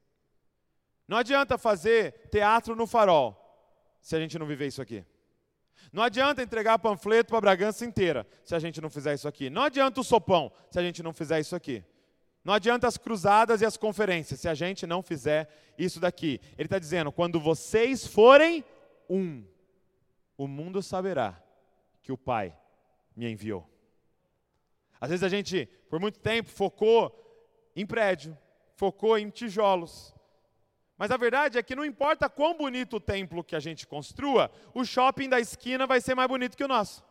Não 1.08 1.17
adianta 1.17 1.58
fazer 1.58 2.30
teatro 2.32 2.75
no 2.75 2.86
farol 2.86 3.43
se 4.01 4.15
a 4.15 4.19
gente 4.19 4.38
não 4.38 4.45
viver 4.45 4.67
isso 4.67 4.82
aqui. 4.82 5.06
Não 5.91 6.03
adianta 6.03 6.41
entregar 6.41 6.80
panfleto 6.80 7.30
para 7.30 7.38
a 7.38 7.41
Bragança 7.41 7.86
inteira 7.86 8.27
se 8.43 8.53
a 8.56 8.60
gente 8.60 8.82
não 8.82 8.89
fizer 8.89 9.13
isso 9.13 9.27
aqui. 9.27 9.49
Não 9.49 9.63
adianta 9.63 10.01
o 10.01 10.03
sopão 10.03 10.51
se 10.69 10.80
a 10.80 10.82
gente 10.82 11.01
não 11.01 11.13
fizer 11.13 11.39
isso 11.39 11.56
aqui. 11.56 11.84
Não 12.47 12.53
adianta 12.53 12.88
as 12.88 12.97
cruzadas 12.97 13.60
e 13.60 13.65
as 13.65 13.75
conferências 13.75 14.39
se 14.39 14.47
a 14.47 14.53
gente 14.53 14.88
não 14.88 15.03
fizer 15.03 15.49
isso 15.77 15.99
daqui. 15.99 16.39
Ele 16.57 16.67
está 16.67 16.79
dizendo: 16.79 17.12
quando 17.12 17.41
vocês 17.41 18.07
forem 18.07 18.63
um, 19.10 19.43
o 20.38 20.47
mundo 20.47 20.81
saberá 20.81 21.43
que 22.01 22.10
o 22.10 22.17
Pai 22.17 22.57
me 23.13 23.29
enviou. 23.29 23.69
Às 24.97 25.10
vezes 25.10 25.23
a 25.23 25.27
gente, 25.27 25.65
por 25.89 25.99
muito 25.99 26.19
tempo, 26.19 26.49
focou 26.49 27.12
em 27.75 27.86
prédio, 27.86 28.38
focou 28.77 29.17
em 29.17 29.29
tijolos. 29.29 30.15
Mas 30.97 31.12
a 31.12 31.17
verdade 31.17 31.57
é 31.57 31.63
que 31.63 31.75
não 31.75 31.83
importa 31.83 32.29
quão 32.29 32.57
bonito 32.57 32.95
o 32.95 33.01
templo 33.01 33.43
que 33.43 33.57
a 33.57 33.60
gente 33.60 33.86
construa, 33.86 34.49
o 34.73 34.86
shopping 34.86 35.27
da 35.27 35.38
esquina 35.38 35.86
vai 35.86 35.99
ser 35.99 36.15
mais 36.15 36.29
bonito 36.29 36.55
que 36.55 36.63
o 36.63 36.67
nosso. 36.69 37.03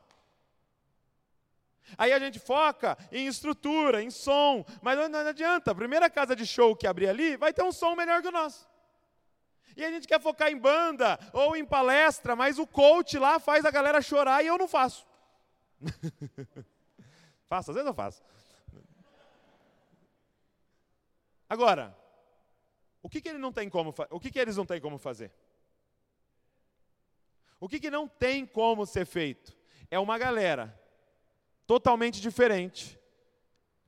Aí 1.96 2.12
a 2.12 2.18
gente 2.18 2.38
foca 2.38 2.96
em 3.12 3.26
estrutura, 3.26 4.02
em 4.02 4.10
som, 4.10 4.64
mas 4.82 4.98
não 5.08 5.20
adianta, 5.20 5.70
a 5.70 5.74
primeira 5.74 6.10
casa 6.10 6.34
de 6.34 6.46
show 6.46 6.74
que 6.74 6.86
abrir 6.86 7.08
ali 7.08 7.36
vai 7.36 7.52
ter 7.52 7.62
um 7.62 7.72
som 7.72 7.94
melhor 7.94 8.22
que 8.22 8.28
o 8.28 8.32
nosso. 8.32 8.68
E 9.76 9.84
a 9.84 9.90
gente 9.90 10.08
quer 10.08 10.20
focar 10.20 10.50
em 10.50 10.56
banda 10.56 11.18
ou 11.32 11.54
em 11.54 11.64
palestra, 11.64 12.34
mas 12.34 12.58
o 12.58 12.66
coach 12.66 13.18
lá 13.18 13.38
faz 13.38 13.64
a 13.64 13.70
galera 13.70 14.00
chorar 14.00 14.42
e 14.42 14.46
eu 14.46 14.56
não 14.56 14.66
faço. 14.66 15.06
faço, 17.46 17.70
às 17.70 17.74
vezes 17.74 17.86
eu 17.86 17.94
faço. 17.94 18.22
Agora, 21.48 21.96
o 23.02 23.08
que, 23.08 23.20
que 23.20 23.28
ele 23.28 23.38
não 23.38 23.52
tem 23.52 23.68
como 23.68 23.94
o 24.10 24.18
que, 24.18 24.30
que 24.30 24.38
eles 24.38 24.56
não 24.56 24.66
têm 24.66 24.80
como 24.80 24.98
fazer? 24.98 25.30
O 27.60 27.68
que, 27.68 27.78
que 27.78 27.90
não 27.90 28.08
tem 28.08 28.44
como 28.44 28.84
ser 28.84 29.06
feito? 29.06 29.56
É 29.90 29.98
uma 29.98 30.18
galera 30.18 30.78
totalmente 31.66 32.20
diferente, 32.20 32.98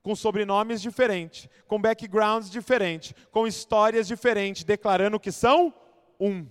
com 0.01 0.15
sobrenomes 0.15 0.81
diferentes, 0.81 1.47
com 1.67 1.79
backgrounds 1.79 2.49
diferentes, 2.49 3.13
com 3.31 3.47
histórias 3.47 4.07
diferentes, 4.07 4.63
declarando 4.63 5.19
que 5.19 5.31
são 5.31 5.73
um. 6.19 6.45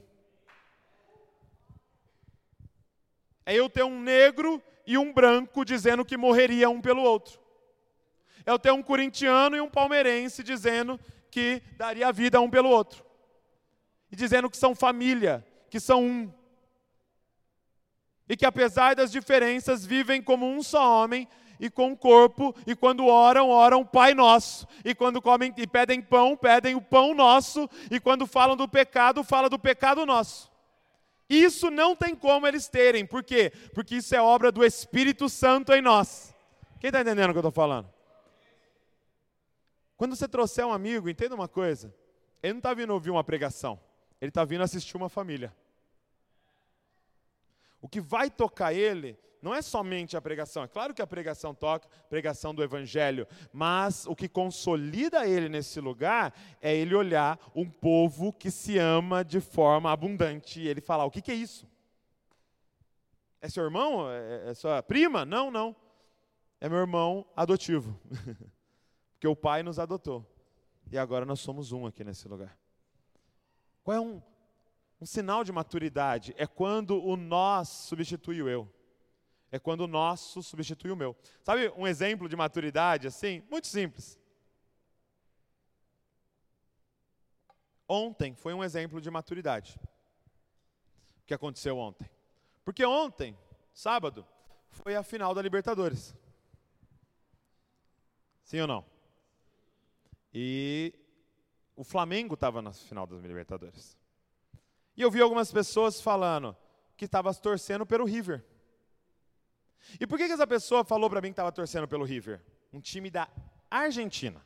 É 3.45 3.55
eu 3.55 3.69
ter 3.69 3.83
um 3.83 4.01
negro 4.01 4.63
e 4.87 4.97
um 4.97 5.13
branco 5.13 5.65
dizendo 5.65 6.05
que 6.05 6.17
morreria 6.17 6.69
um 6.71 6.81
pelo 6.81 7.03
outro. 7.03 7.39
É 8.45 8.51
eu 8.51 8.59
ter 8.59 8.73
um 8.73 8.83
corintiano 8.83 9.57
e 9.57 9.61
um 9.61 9.69
palmeirense 9.69 10.43
dizendo 10.43 10.99
que 11.31 11.63
daria 11.77 12.11
vida 12.13 12.41
um 12.41 12.49
pelo 12.49 12.71
outro. 12.71 13.05
E 14.11 14.17
dizendo 14.17 14.49
que 14.49 14.57
são 14.57 14.75
família, 14.75 15.47
que 15.69 15.79
são 15.79 16.03
um 16.03 16.33
e 18.29 18.37
que 18.37 18.47
apesar 18.47 18.95
das 18.95 19.11
diferenças 19.11 19.85
vivem 19.85 20.23
como 20.23 20.47
um 20.47 20.63
só 20.63 21.03
homem 21.03 21.27
e 21.59 21.69
com 21.69 21.89
um 21.89 21.97
corpo, 21.97 22.55
e 22.67 22.77
quando 22.77 23.07
oram, 23.07 23.49
oram 23.49 23.85
Pai 23.85 24.15
Nosso, 24.15 24.67
e 24.85 24.95
quando 24.95 25.21
comem 25.21 25.53
e 25.57 25.67
pedem 25.67 26.01
pão, 26.01 26.37
pedem 26.37 26.75
o 26.77 26.81
pão 26.81 27.15
nosso, 27.15 27.69
e 27.91 27.99
quando 27.99 28.27
falam 28.27 28.57
do 28.57 28.69
pecado, 28.69 29.25
falam 29.25 29.51
do 29.51 29.59
pecado 29.59 30.07
nosso. 30.07 30.51
Isso 31.29 31.71
não 31.71 31.95
tem 31.97 32.15
como 32.15 32.47
eles 32.47 32.69
terem, 32.69 33.05
por 33.05 33.23
quê? 33.23 33.53
Porque 33.75 33.97
isso 33.97 34.15
é 34.15 34.21
obra 34.21 34.51
do 34.53 34.65
Espírito 34.65 35.29
Santo 35.29 35.73
em 35.73 35.83
nós. 35.83 36.35
Quem 36.81 36.89
está 36.89 37.01
entendendo 37.01 37.31
o 37.31 37.33
que 37.33 37.39
eu 37.39 37.41
estou 37.41 37.53
falando? 37.53 37.93
Quando 39.97 40.15
você 40.15 40.29
trouxer 40.29 40.65
um 40.65 40.73
amigo, 40.73 41.09
entenda 41.09 41.35
uma 41.35 41.49
coisa: 41.49 41.93
ele 42.43 42.55
não 42.55 42.59
está 42.59 42.73
vindo 42.73 42.95
ouvir 42.95 43.11
uma 43.11 43.25
pregação, 43.25 43.79
ele 44.21 44.31
está 44.31 44.45
vindo 44.45 44.63
assistir 44.63 44.97
uma 44.97 45.09
família. 45.09 45.53
O 47.81 47.89
que 47.89 48.01
vai 48.01 48.31
tocar 48.31 48.73
ele 48.73 49.19
não 49.41 49.55
é 49.55 49.63
somente 49.63 50.17
a 50.17 50.21
pregação. 50.21 50.65
É 50.65 50.69
claro 50.69 50.93
que 50.93 51.01
a 51.01 51.07
pregação 51.07 51.55
toca, 51.55 51.89
pregação 52.09 52.55
do 52.55 52.63
evangelho, 52.63 53.27
mas 53.53 54.05
o 54.07 54.17
que 54.17 54.29
consolida 54.29 55.27
ele 55.27 55.49
nesse 55.49 55.81
lugar 55.81 56.35
é 56.61 56.75
ele 56.75 56.95
olhar 56.95 57.39
um 57.55 57.69
povo 57.69 58.33
que 58.33 58.51
se 58.51 58.79
ama 58.79 59.25
de 59.25 59.41
forma 59.41 59.93
abundante 59.93 60.61
e 60.61 60.69
ele 60.69 60.81
falar: 60.81 61.05
"O 61.05 61.11
que, 61.11 61.23
que 61.23 61.31
é 61.31 61.35
isso? 61.35 61.69
É 63.41 63.49
seu 63.49 63.63
irmão? 63.63 64.11
É, 64.11 64.51
é 64.51 64.55
sua 64.55 64.83
prima? 64.83 65.25
Não, 65.25 65.51
não. 65.51 65.77
É 66.61 66.69
meu 66.69 66.79
irmão 66.79 67.25
adotivo, 67.37 67.97
porque 69.15 69.29
o 69.29 69.37
pai 69.37 69.63
nos 69.63 69.79
adotou 69.79 70.27
e 70.91 70.99
agora 70.99 71.25
nós 71.25 71.39
somos 71.41 71.71
um 71.71 71.87
aqui 71.87 72.03
nesse 72.03 72.27
lugar. 72.27 72.59
Qual 73.85 73.97
é 73.97 74.01
um, 74.01 74.21
um 75.01 75.07
sinal 75.07 75.45
de 75.45 75.53
maturidade 75.53 76.35
é 76.37 76.47
quando 76.47 77.03
o 77.03 77.17
nós 77.17 77.69
substitui 77.69 78.43
o 78.43 78.49
eu. 78.49 78.69
É 79.51 79.59
quando 79.59 79.83
o 79.83 79.87
nosso 79.87 80.43
substitui 80.43 80.91
o 80.91 80.97
meu. 80.97 81.17
Sabe 81.43 81.73
um 81.77 81.87
exemplo 81.87 82.29
de 82.29 82.37
maturidade 82.37 83.07
assim? 83.07 83.43
Muito 83.51 83.67
simples. 83.67 84.19
Ontem 87.89 88.35
foi 88.35 88.53
um 88.53 88.63
exemplo 88.63 89.01
de 89.01 89.11
maturidade. 89.11 89.81
O 91.23 91.27
que 91.27 91.33
aconteceu 91.33 91.79
ontem? 91.79 92.11
Porque 92.63 92.85
ontem, 92.85 93.35
sábado, 93.73 94.27
foi 94.69 94.95
a 94.95 95.03
final 95.03 95.35
da 95.35 95.41
Libertadores. 95.41 96.15
Sim 98.43 98.61
ou 98.61 98.67
não? 98.67 98.85
E 100.35 100.93
o 101.75 101.85
Flamengo 101.85 102.35
estava 102.35 102.61
na 102.61 102.73
final 102.73 103.07
das 103.07 103.23
Libertadores. 103.23 103.97
E 104.99 105.03
eu 105.03 105.11
vi 105.11 105.23
algumas 105.23 105.51
pessoas 105.51 106.01
falando 106.01 106.55
que 106.97 107.07
estava 107.07 107.33
torcendo 107.33 107.87
pelo 107.87 108.05
River. 108.05 108.45
E 109.99 110.07
por 110.07 110.19
que, 110.19 110.27
que 110.27 110.33
essa 110.33 110.47
pessoa 110.47 110.85
falou 110.85 111.09
para 111.09 111.23
mim 111.23 111.29
que 111.29 111.33
estava 111.33 111.51
torcendo 111.51 111.89
pelo 111.89 112.05
River? 112.05 112.43
Um 112.71 112.81
time 112.81 113.09
da 113.09 113.27
Argentina. 113.71 114.45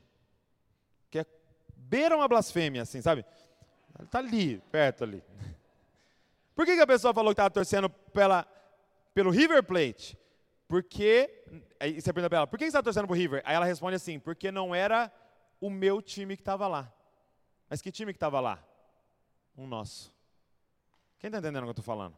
Que 1.11 1.20
é 1.20 1.26
beira 1.74 2.14
uma 2.16 2.28
blasfêmia, 2.28 2.82
assim, 2.82 3.03
sabe? 3.03 3.24
Está 4.05 4.18
ali, 4.18 4.59
perto 4.70 5.03
ali. 5.03 5.24
Por 6.55 6.66
que, 6.66 6.76
que 6.76 6.82
a 6.82 6.86
pessoa 6.86 7.14
falou 7.14 7.30
que 7.30 7.40
estava 7.40 7.50
torcendo 7.50 7.88
pela, 7.88 8.46
pelo 9.14 9.30
River 9.30 9.64
Plate? 9.64 10.18
porque. 10.72 11.44
Aí 11.78 12.00
você 12.00 12.11
pergunta 12.14 12.30
para 12.30 12.38
ela, 12.38 12.46
por 12.46 12.59
que 12.59 12.64
você 12.64 12.68
está 12.68 12.82
torcendo 12.82 13.07
pro 13.07 13.14
River? 13.14 13.42
Aí 13.44 13.55
ela 13.55 13.66
responde 13.66 13.96
assim, 13.96 14.18
porque 14.18 14.50
não 14.50 14.74
era 14.74 15.12
o 15.61 15.68
meu 15.68 16.00
time 16.00 16.34
que 16.34 16.40
estava 16.40 16.66
lá. 16.66 16.90
Mas 17.68 17.82
que 17.82 17.92
time 17.92 18.11
que 18.11 18.16
estava 18.16 18.40
lá? 18.40 18.59
Um 19.55 19.66
nosso. 19.66 20.11
Quem 21.23 21.29
está 21.29 21.39
entendendo 21.39 21.62
o 21.62 21.66
que 21.66 21.68
eu 21.68 21.83
estou 21.83 21.85
falando? 21.85 22.16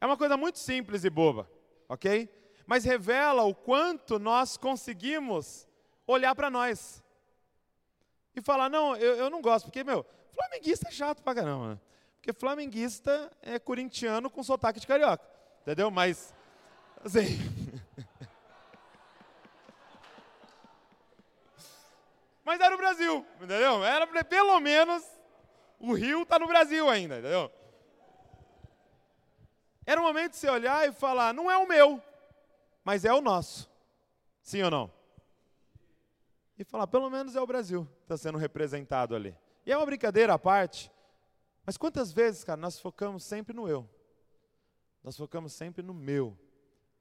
É 0.00 0.06
uma 0.06 0.16
coisa 0.16 0.34
muito 0.34 0.58
simples 0.58 1.04
e 1.04 1.10
boba, 1.10 1.46
ok? 1.86 2.32
Mas 2.66 2.82
revela 2.82 3.42
o 3.42 3.54
quanto 3.54 4.18
nós 4.18 4.56
conseguimos 4.56 5.68
olhar 6.06 6.34
para 6.34 6.48
nós 6.48 7.04
e 8.34 8.40
falar: 8.40 8.70
não, 8.70 8.96
eu, 8.96 9.16
eu 9.16 9.28
não 9.28 9.42
gosto, 9.42 9.66
porque, 9.66 9.84
meu, 9.84 10.02
flamenguista 10.32 10.88
é 10.88 10.90
chato 10.90 11.22
pra 11.22 11.34
caramba. 11.34 11.74
Né? 11.74 11.80
Porque 12.16 12.32
flamenguista 12.32 13.30
é 13.42 13.58
corintiano 13.58 14.30
com 14.30 14.42
sotaque 14.42 14.80
de 14.80 14.86
carioca, 14.86 15.22
entendeu? 15.60 15.90
Mas, 15.90 16.34
assim. 17.04 17.36
Mas 22.42 22.58
era 22.62 22.74
o 22.74 22.78
Brasil, 22.78 23.26
entendeu? 23.36 23.84
Era 23.84 24.06
pelo 24.24 24.58
menos 24.58 25.04
o 25.78 25.92
Rio 25.92 26.22
está 26.22 26.38
no 26.38 26.46
Brasil 26.46 26.88
ainda, 26.88 27.18
entendeu? 27.18 27.52
Era 29.88 30.02
o 30.02 30.04
momento 30.04 30.32
de 30.32 30.36
você 30.36 30.50
olhar 30.50 30.86
e 30.86 30.92
falar: 30.92 31.32
não 31.32 31.50
é 31.50 31.56
o 31.56 31.66
meu, 31.66 31.98
mas 32.84 33.06
é 33.06 33.12
o 33.14 33.22
nosso. 33.22 33.70
Sim 34.42 34.62
ou 34.62 34.70
não? 34.70 34.92
E 36.58 36.62
falar: 36.62 36.86
pelo 36.86 37.08
menos 37.08 37.34
é 37.34 37.40
o 37.40 37.46
Brasil 37.46 37.86
que 37.96 38.02
está 38.02 38.14
sendo 38.18 38.36
representado 38.36 39.16
ali. 39.16 39.34
E 39.64 39.72
é 39.72 39.76
uma 39.78 39.86
brincadeira 39.86 40.34
à 40.34 40.38
parte, 40.38 40.92
mas 41.64 41.78
quantas 41.78 42.12
vezes, 42.12 42.44
cara, 42.44 42.60
nós 42.60 42.78
focamos 42.78 43.24
sempre 43.24 43.56
no 43.56 43.66
eu? 43.66 43.88
Nós 45.02 45.16
focamos 45.16 45.54
sempre 45.54 45.82
no 45.82 45.94
meu 45.94 46.38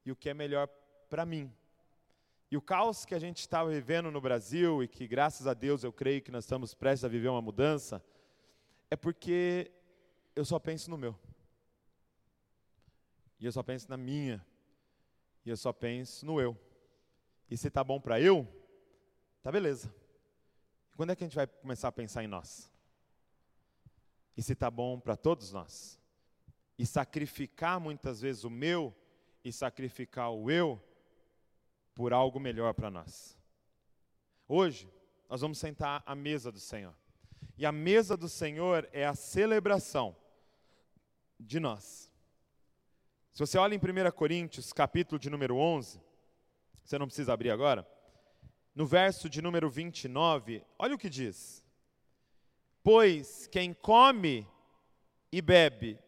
e 0.06 0.12
o 0.14 0.16
que 0.16 0.30
é 0.30 0.34
melhor 0.34 0.70
para 1.10 1.26
mim. 1.26 1.54
E 2.50 2.56
o 2.56 2.62
caos 2.62 3.04
que 3.04 3.14
a 3.14 3.20
gente 3.20 3.40
está 3.40 3.66
vivendo 3.66 4.10
no 4.10 4.22
Brasil 4.22 4.82
e 4.82 4.88
que, 4.88 5.06
graças 5.06 5.46
a 5.46 5.54
Deus, 5.54 5.84
eu 5.84 5.92
creio 5.92 6.22
que 6.22 6.32
nós 6.32 6.46
estamos 6.46 6.74
prestes 6.74 7.04
a 7.04 7.10
viver 7.10 7.28
uma 7.28 7.42
mudança, 7.42 8.02
é 8.90 8.96
porque 8.96 9.74
eu 10.34 10.46
só 10.46 10.58
penso 10.58 10.90
no 10.90 10.98
meu. 10.98 11.20
E 13.40 13.46
eu 13.46 13.52
só 13.52 13.62
penso 13.64 13.90
na 13.90 13.98
minha. 13.98 14.46
E 15.46 15.50
eu 15.50 15.58
só 15.58 15.72
penso 15.72 16.26
no 16.26 16.42
eu. 16.42 16.58
E 17.50 17.56
se 17.56 17.70
tá 17.70 17.84
bom 17.84 18.00
para 18.00 18.20
eu, 18.20 18.48
tá 19.42 19.52
beleza. 19.52 19.94
quando 20.96 21.12
é 21.12 21.16
que 21.16 21.24
a 21.24 21.28
gente 21.28 21.36
vai 21.36 21.48
começar 21.48 21.88
a 21.88 21.92
pensar 21.92 22.24
em 22.24 22.28
nós? 22.28 22.72
E 24.36 24.44
se 24.44 24.56
tá 24.56 24.70
bom 24.70 25.00
para 25.00 25.16
todos 25.16 25.52
nós? 25.52 26.00
E 26.78 26.86
sacrificar 26.86 27.80
muitas 27.80 28.22
vezes 28.22 28.44
o 28.44 28.50
meu 28.50 28.94
e 29.44 29.52
sacrificar 29.52 30.32
o 30.32 30.52
eu 30.52 30.82
por 31.96 32.14
algo 32.14 32.40
melhor 32.40 32.74
para 32.74 32.92
nós. 32.92 33.38
Hoje, 34.48 34.92
nós 35.30 35.42
vamos 35.42 35.58
sentar 35.58 36.04
à 36.06 36.14
mesa 36.14 36.52
do 36.52 36.60
Senhor. 36.60 36.96
E 37.58 37.66
a 37.66 37.72
mesa 37.72 38.16
do 38.16 38.30
Senhor 38.30 38.88
é 38.92 39.06
a 39.06 39.16
celebração 39.16 40.16
de 41.40 41.60
nós. 41.60 42.12
Se 43.38 43.46
você 43.46 43.60
olha 43.60 43.76
em 43.76 43.78
1 43.78 44.12
Coríntios, 44.14 44.74
capítulo 44.74 45.20
de 45.20 45.30
número 45.30 45.58
11, 45.58 46.02
você 46.84 46.98
não 46.98 47.06
precisa 47.06 47.34
abrir 47.34 47.52
agora, 47.52 47.88
no 48.74 48.84
verso 48.84 49.30
de 49.30 49.44
número 49.44 49.70
29, 49.70 50.66
olha 50.80 50.96
o 50.96 50.98
que 50.98 51.08
diz: 51.08 51.64
Pois 52.82 53.46
quem 53.46 53.76
come 53.76 54.50
e 55.32 55.40
bebe 55.40 56.00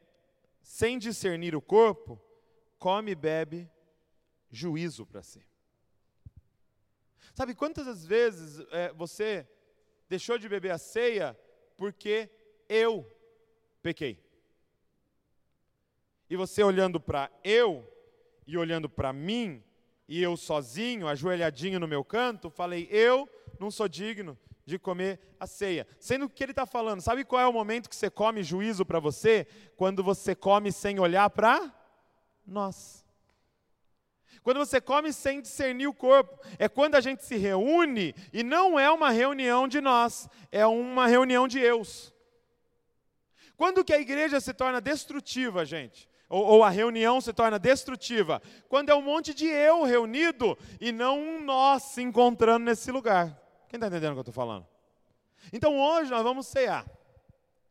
sem 0.60 0.98
discernir 0.98 1.56
o 1.56 1.62
corpo, 1.62 2.20
come 2.80 3.12
e 3.12 3.16
bebe 3.16 3.70
juízo 4.50 5.06
para 5.06 5.22
si. 5.22 5.46
Sabe 7.36 7.54
quantas 7.54 8.08
vezes 8.08 8.66
é, 8.72 8.92
você 8.94 9.48
deixou 10.10 10.40
de 10.40 10.50
beber 10.50 10.72
a 10.72 10.80
ceia 10.80 11.40
porque 11.78 12.28
eu 12.68 13.06
pequei. 13.84 14.29
E 16.30 16.36
você 16.36 16.64
olhando 16.64 17.00
para 17.00 17.30
eu 17.44 17.86
e 18.46 18.58
olhando 18.58 18.88
para 18.88 19.12
mim, 19.12 19.64
e 20.08 20.22
eu 20.22 20.36
sozinho, 20.36 21.08
ajoelhadinho 21.08 21.80
no 21.80 21.88
meu 21.88 22.04
canto, 22.04 22.50
falei: 22.50 22.88
eu 22.92 23.30
não 23.60 23.72
sou 23.72 23.88
digno 23.88 24.38
de 24.66 24.78
comer 24.78 25.20
a 25.40 25.48
ceia. 25.48 25.88
Sendo 26.00 26.30
que 26.30 26.44
ele 26.44 26.52
está 26.52 26.66
falando, 26.66 27.02
sabe 27.02 27.26
qual 27.26 27.42
é 27.42 27.48
o 27.48 27.54
momento 27.54 27.90
que 27.90 27.96
você 27.96 28.10
come 28.10 28.44
juízo 28.44 28.86
para 28.86 29.00
você? 29.00 29.48
Quando 29.76 30.04
você 30.04 30.36
come 30.36 30.72
sem 30.72 31.00
olhar 31.00 31.30
para 31.30 31.74
nós. 32.46 33.06
Quando 34.42 34.58
você 34.58 34.80
come 34.80 35.12
sem 35.12 35.42
discernir 35.42 35.88
o 35.88 35.94
corpo, 35.94 36.40
é 36.58 36.70
quando 36.70 36.96
a 36.96 37.02
gente 37.02 37.26
se 37.26 37.36
reúne 37.36 38.16
e 38.32 38.44
não 38.44 38.80
é 38.80 38.90
uma 38.90 39.10
reunião 39.10 39.68
de 39.68 39.82
nós, 39.82 40.30
é 40.52 40.66
uma 40.66 41.08
reunião 41.08 41.48
de 41.48 41.60
eus. 41.60 42.14
Quando 43.58 43.84
que 43.84 43.94
a 43.94 44.00
igreja 44.00 44.40
se 44.40 44.54
torna 44.54 44.80
destrutiva, 44.80 45.66
gente? 45.66 46.08
Ou, 46.30 46.46
ou, 46.46 46.64
a 46.64 46.70
reunião 46.70 47.20
se 47.20 47.34
torna 47.34 47.58
destrutiva? 47.58 48.40
Quando 48.68 48.90
é 48.90 48.96
um 48.96 49.02
monte 49.02 49.34
de 49.34 49.48
eu 49.48 49.84
reunido 49.84 50.56
e 50.80 50.92
não 50.92 51.20
um 51.20 51.44
nós 51.44 51.82
se 51.84 52.04
encontrando 52.04 52.66
nesse 52.66 52.92
lugar. 52.92 53.36
Quem 53.68 53.78
está 53.78 53.88
entendendo 53.88 54.12
o 54.12 54.14
que 54.14 54.20
eu 54.20 54.22
estou 54.22 54.34
falando? 54.34 54.68
Então 55.52 55.80
hoje 55.80 56.12
nós 56.12 56.22
vamos 56.22 56.46
cear. 56.46 56.86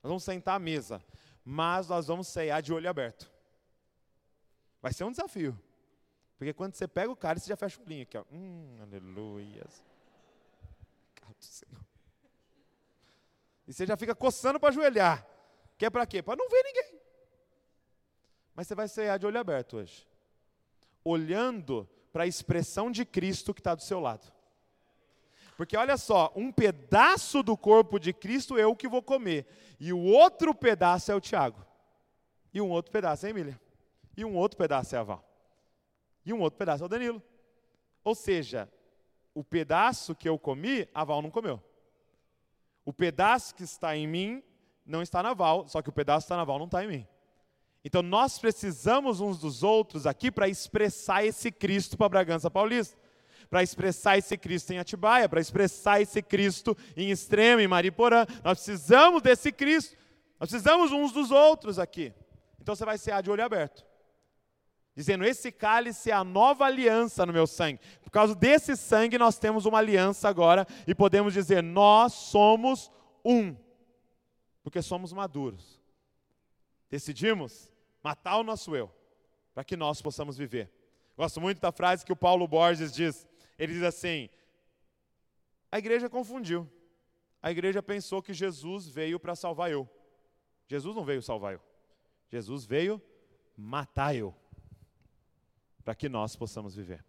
Nós 0.02 0.10
vamos 0.10 0.24
sentar 0.24 0.56
à 0.56 0.58
mesa. 0.58 1.00
Mas 1.44 1.88
nós 1.88 2.08
vamos 2.08 2.26
cear 2.26 2.60
de 2.60 2.72
olho 2.72 2.90
aberto. 2.90 3.30
Vai 4.82 4.92
ser 4.92 5.04
um 5.04 5.10
desafio. 5.12 5.56
Porque 6.36 6.52
quando 6.52 6.74
você 6.74 6.88
pega 6.88 7.10
o 7.10 7.16
cálice, 7.16 7.46
você 7.46 7.50
já 7.50 7.56
fecha 7.56 7.80
o 7.80 7.84
olhinho 7.84 8.02
aqui, 8.02 8.18
ó. 8.18 8.24
Hum, 8.32 8.76
aleluias. 8.82 9.84
E 13.66 13.72
você 13.72 13.86
já 13.86 13.96
fica 13.96 14.14
coçando 14.14 14.58
para 14.58 14.70
ajoelhar. 14.70 15.26
Que 15.76 15.86
é 15.86 15.90
para 15.90 16.06
quê? 16.06 16.22
Para 16.22 16.36
não 16.36 16.48
ver 16.48 16.62
ninguém. 16.64 16.97
Mas 18.58 18.66
você 18.66 18.74
vai 18.74 18.88
cear 18.88 19.16
de 19.16 19.26
olho 19.26 19.38
aberto 19.38 19.76
hoje. 19.76 20.04
Olhando 21.04 21.88
para 22.12 22.24
a 22.24 22.26
expressão 22.26 22.90
de 22.90 23.04
Cristo 23.04 23.54
que 23.54 23.60
está 23.60 23.76
do 23.76 23.82
seu 23.82 24.00
lado. 24.00 24.26
Porque 25.56 25.76
olha 25.76 25.96
só, 25.96 26.32
um 26.34 26.50
pedaço 26.50 27.44
do 27.44 27.56
corpo 27.56 28.00
de 28.00 28.12
Cristo 28.12 28.58
eu 28.58 28.74
que 28.74 28.88
vou 28.88 29.00
comer. 29.00 29.46
E 29.78 29.92
o 29.92 30.02
outro 30.02 30.52
pedaço 30.52 31.12
é 31.12 31.14
o 31.14 31.20
Tiago. 31.20 31.64
E 32.52 32.60
um 32.60 32.68
outro 32.68 32.90
pedaço 32.90 33.26
é 33.26 33.28
a 33.28 33.30
Emília. 33.30 33.60
E 34.16 34.24
um 34.24 34.34
outro 34.34 34.58
pedaço 34.58 34.96
é 34.96 34.98
a 34.98 35.04
Val 35.04 35.28
e 36.28 36.32
um 36.32 36.40
outro 36.40 36.58
pedaço 36.58 36.82
é 36.82 36.86
o 36.86 36.88
Danilo. 36.90 37.22
Ou 38.04 38.14
seja, 38.14 38.70
o 39.34 39.42
pedaço 39.42 40.14
que 40.14 40.28
eu 40.28 40.38
comi, 40.38 40.86
a 40.92 41.02
Val 41.02 41.22
não 41.22 41.30
comeu. 41.30 41.62
O 42.84 42.92
pedaço 42.92 43.54
que 43.54 43.62
está 43.62 43.96
em 43.96 44.06
mim 44.06 44.42
não 44.84 45.00
está 45.00 45.22
na 45.22 45.32
Val, 45.32 45.66
só 45.68 45.80
que 45.80 45.88
o 45.88 45.92
pedaço 45.92 46.26
que 46.26 46.26
está 46.26 46.36
na 46.36 46.44
Val 46.44 46.58
não 46.58 46.66
está 46.66 46.84
em 46.84 46.88
mim. 46.88 47.08
Então 47.84 48.02
nós 48.02 48.38
precisamos 48.38 49.20
uns 49.20 49.38
dos 49.38 49.62
outros 49.62 50.06
aqui 50.06 50.30
para 50.30 50.48
expressar 50.48 51.24
esse 51.24 51.50
Cristo 51.50 51.96
para 51.96 52.08
Bragança 52.08 52.50
Paulista, 52.50 52.96
para 53.48 53.62
expressar 53.62 54.18
esse 54.18 54.36
Cristo 54.36 54.72
em 54.72 54.78
Atibaia, 54.78 55.28
para 55.28 55.40
expressar 55.40 56.00
esse 56.00 56.20
Cristo 56.20 56.76
em 56.96 57.10
Extremo, 57.10 57.60
em 57.60 57.68
Mariporã. 57.68 58.26
Nós 58.44 58.58
precisamos 58.58 59.22
desse 59.22 59.50
Cristo. 59.52 59.96
Nós 60.38 60.50
precisamos 60.50 60.92
uns 60.92 61.12
dos 61.12 61.30
outros 61.30 61.78
aqui. 61.78 62.12
Então 62.60 62.74
você 62.74 62.84
vai 62.84 62.98
ser 62.98 63.22
de 63.22 63.30
olho 63.30 63.44
aberto 63.44 63.88
dizendo: 64.98 65.24
Esse 65.24 65.52
cálice 65.52 66.10
é 66.10 66.14
a 66.14 66.24
nova 66.24 66.64
aliança 66.64 67.24
no 67.24 67.32
meu 67.32 67.46
sangue. 67.46 67.78
Por 68.02 68.10
causa 68.10 68.34
desse 68.34 68.76
sangue, 68.76 69.16
nós 69.16 69.38
temos 69.38 69.64
uma 69.64 69.78
aliança 69.78 70.28
agora 70.28 70.66
e 70.88 70.94
podemos 70.94 71.32
dizer: 71.32 71.62
Nós 71.62 72.12
somos 72.12 72.90
um, 73.24 73.54
porque 74.60 74.82
somos 74.82 75.12
maduros. 75.12 75.77
Decidimos 76.90 77.72
matar 78.02 78.38
o 78.38 78.42
nosso 78.42 78.74
eu, 78.74 78.90
para 79.54 79.64
que 79.64 79.76
nós 79.76 80.00
possamos 80.00 80.36
viver. 80.36 80.70
Gosto 81.16 81.40
muito 81.40 81.60
da 81.60 81.72
frase 81.72 82.04
que 82.04 82.12
o 82.12 82.16
Paulo 82.16 82.46
Borges 82.46 82.92
diz. 82.92 83.26
Ele 83.58 83.74
diz 83.74 83.82
assim: 83.82 84.28
A 85.70 85.78
igreja 85.78 86.08
confundiu. 86.08 86.70
A 87.42 87.50
igreja 87.50 87.82
pensou 87.82 88.22
que 88.22 88.32
Jesus 88.32 88.88
veio 88.88 89.18
para 89.18 89.34
salvar 89.34 89.70
eu. 89.70 89.88
Jesus 90.66 90.94
não 90.94 91.04
veio 91.04 91.22
salvar 91.22 91.54
eu. 91.54 91.60
Jesus 92.30 92.64
veio 92.64 93.00
matar 93.56 94.14
eu 94.14 94.34
para 95.84 95.94
que 95.94 96.08
nós 96.08 96.36
possamos 96.36 96.74
viver. 96.74 97.04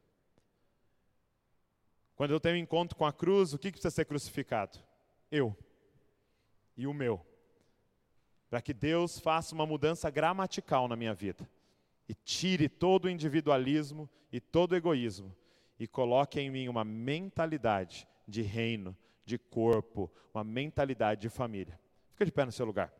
Quando 2.15 2.31
eu 2.31 2.39
tenho 2.39 2.57
encontro 2.57 2.97
com 2.97 3.05
a 3.05 3.13
cruz, 3.13 3.53
o 3.53 3.57
que 3.57 3.71
precisa 3.71 3.91
ser 3.91 4.05
crucificado? 4.05 4.79
Eu 5.31 5.55
e 6.75 6.87
o 6.87 6.93
meu. 6.93 7.25
Para 8.49 8.61
que 8.61 8.73
Deus 8.73 9.19
faça 9.19 9.53
uma 9.53 9.65
mudança 9.65 10.09
gramatical 10.09 10.87
na 10.87 10.95
minha 10.95 11.13
vida 11.13 11.47
e 12.07 12.13
tire 12.13 12.67
todo 12.67 13.05
o 13.05 13.09
individualismo 13.09 14.09
e 14.31 14.39
todo 14.39 14.71
o 14.71 14.75
egoísmo 14.75 15.35
e 15.79 15.87
coloque 15.87 16.39
em 16.39 16.49
mim 16.49 16.67
uma 16.67 16.83
mentalidade 16.83 18.07
de 18.27 18.41
reino, 18.41 18.95
de 19.25 19.37
corpo, 19.37 20.11
uma 20.33 20.43
mentalidade 20.43 21.21
de 21.21 21.29
família. 21.29 21.79
Fica 22.11 22.25
de 22.25 22.31
pé 22.31 22.45
no 22.45 22.51
seu 22.51 22.65
lugar. 22.65 22.91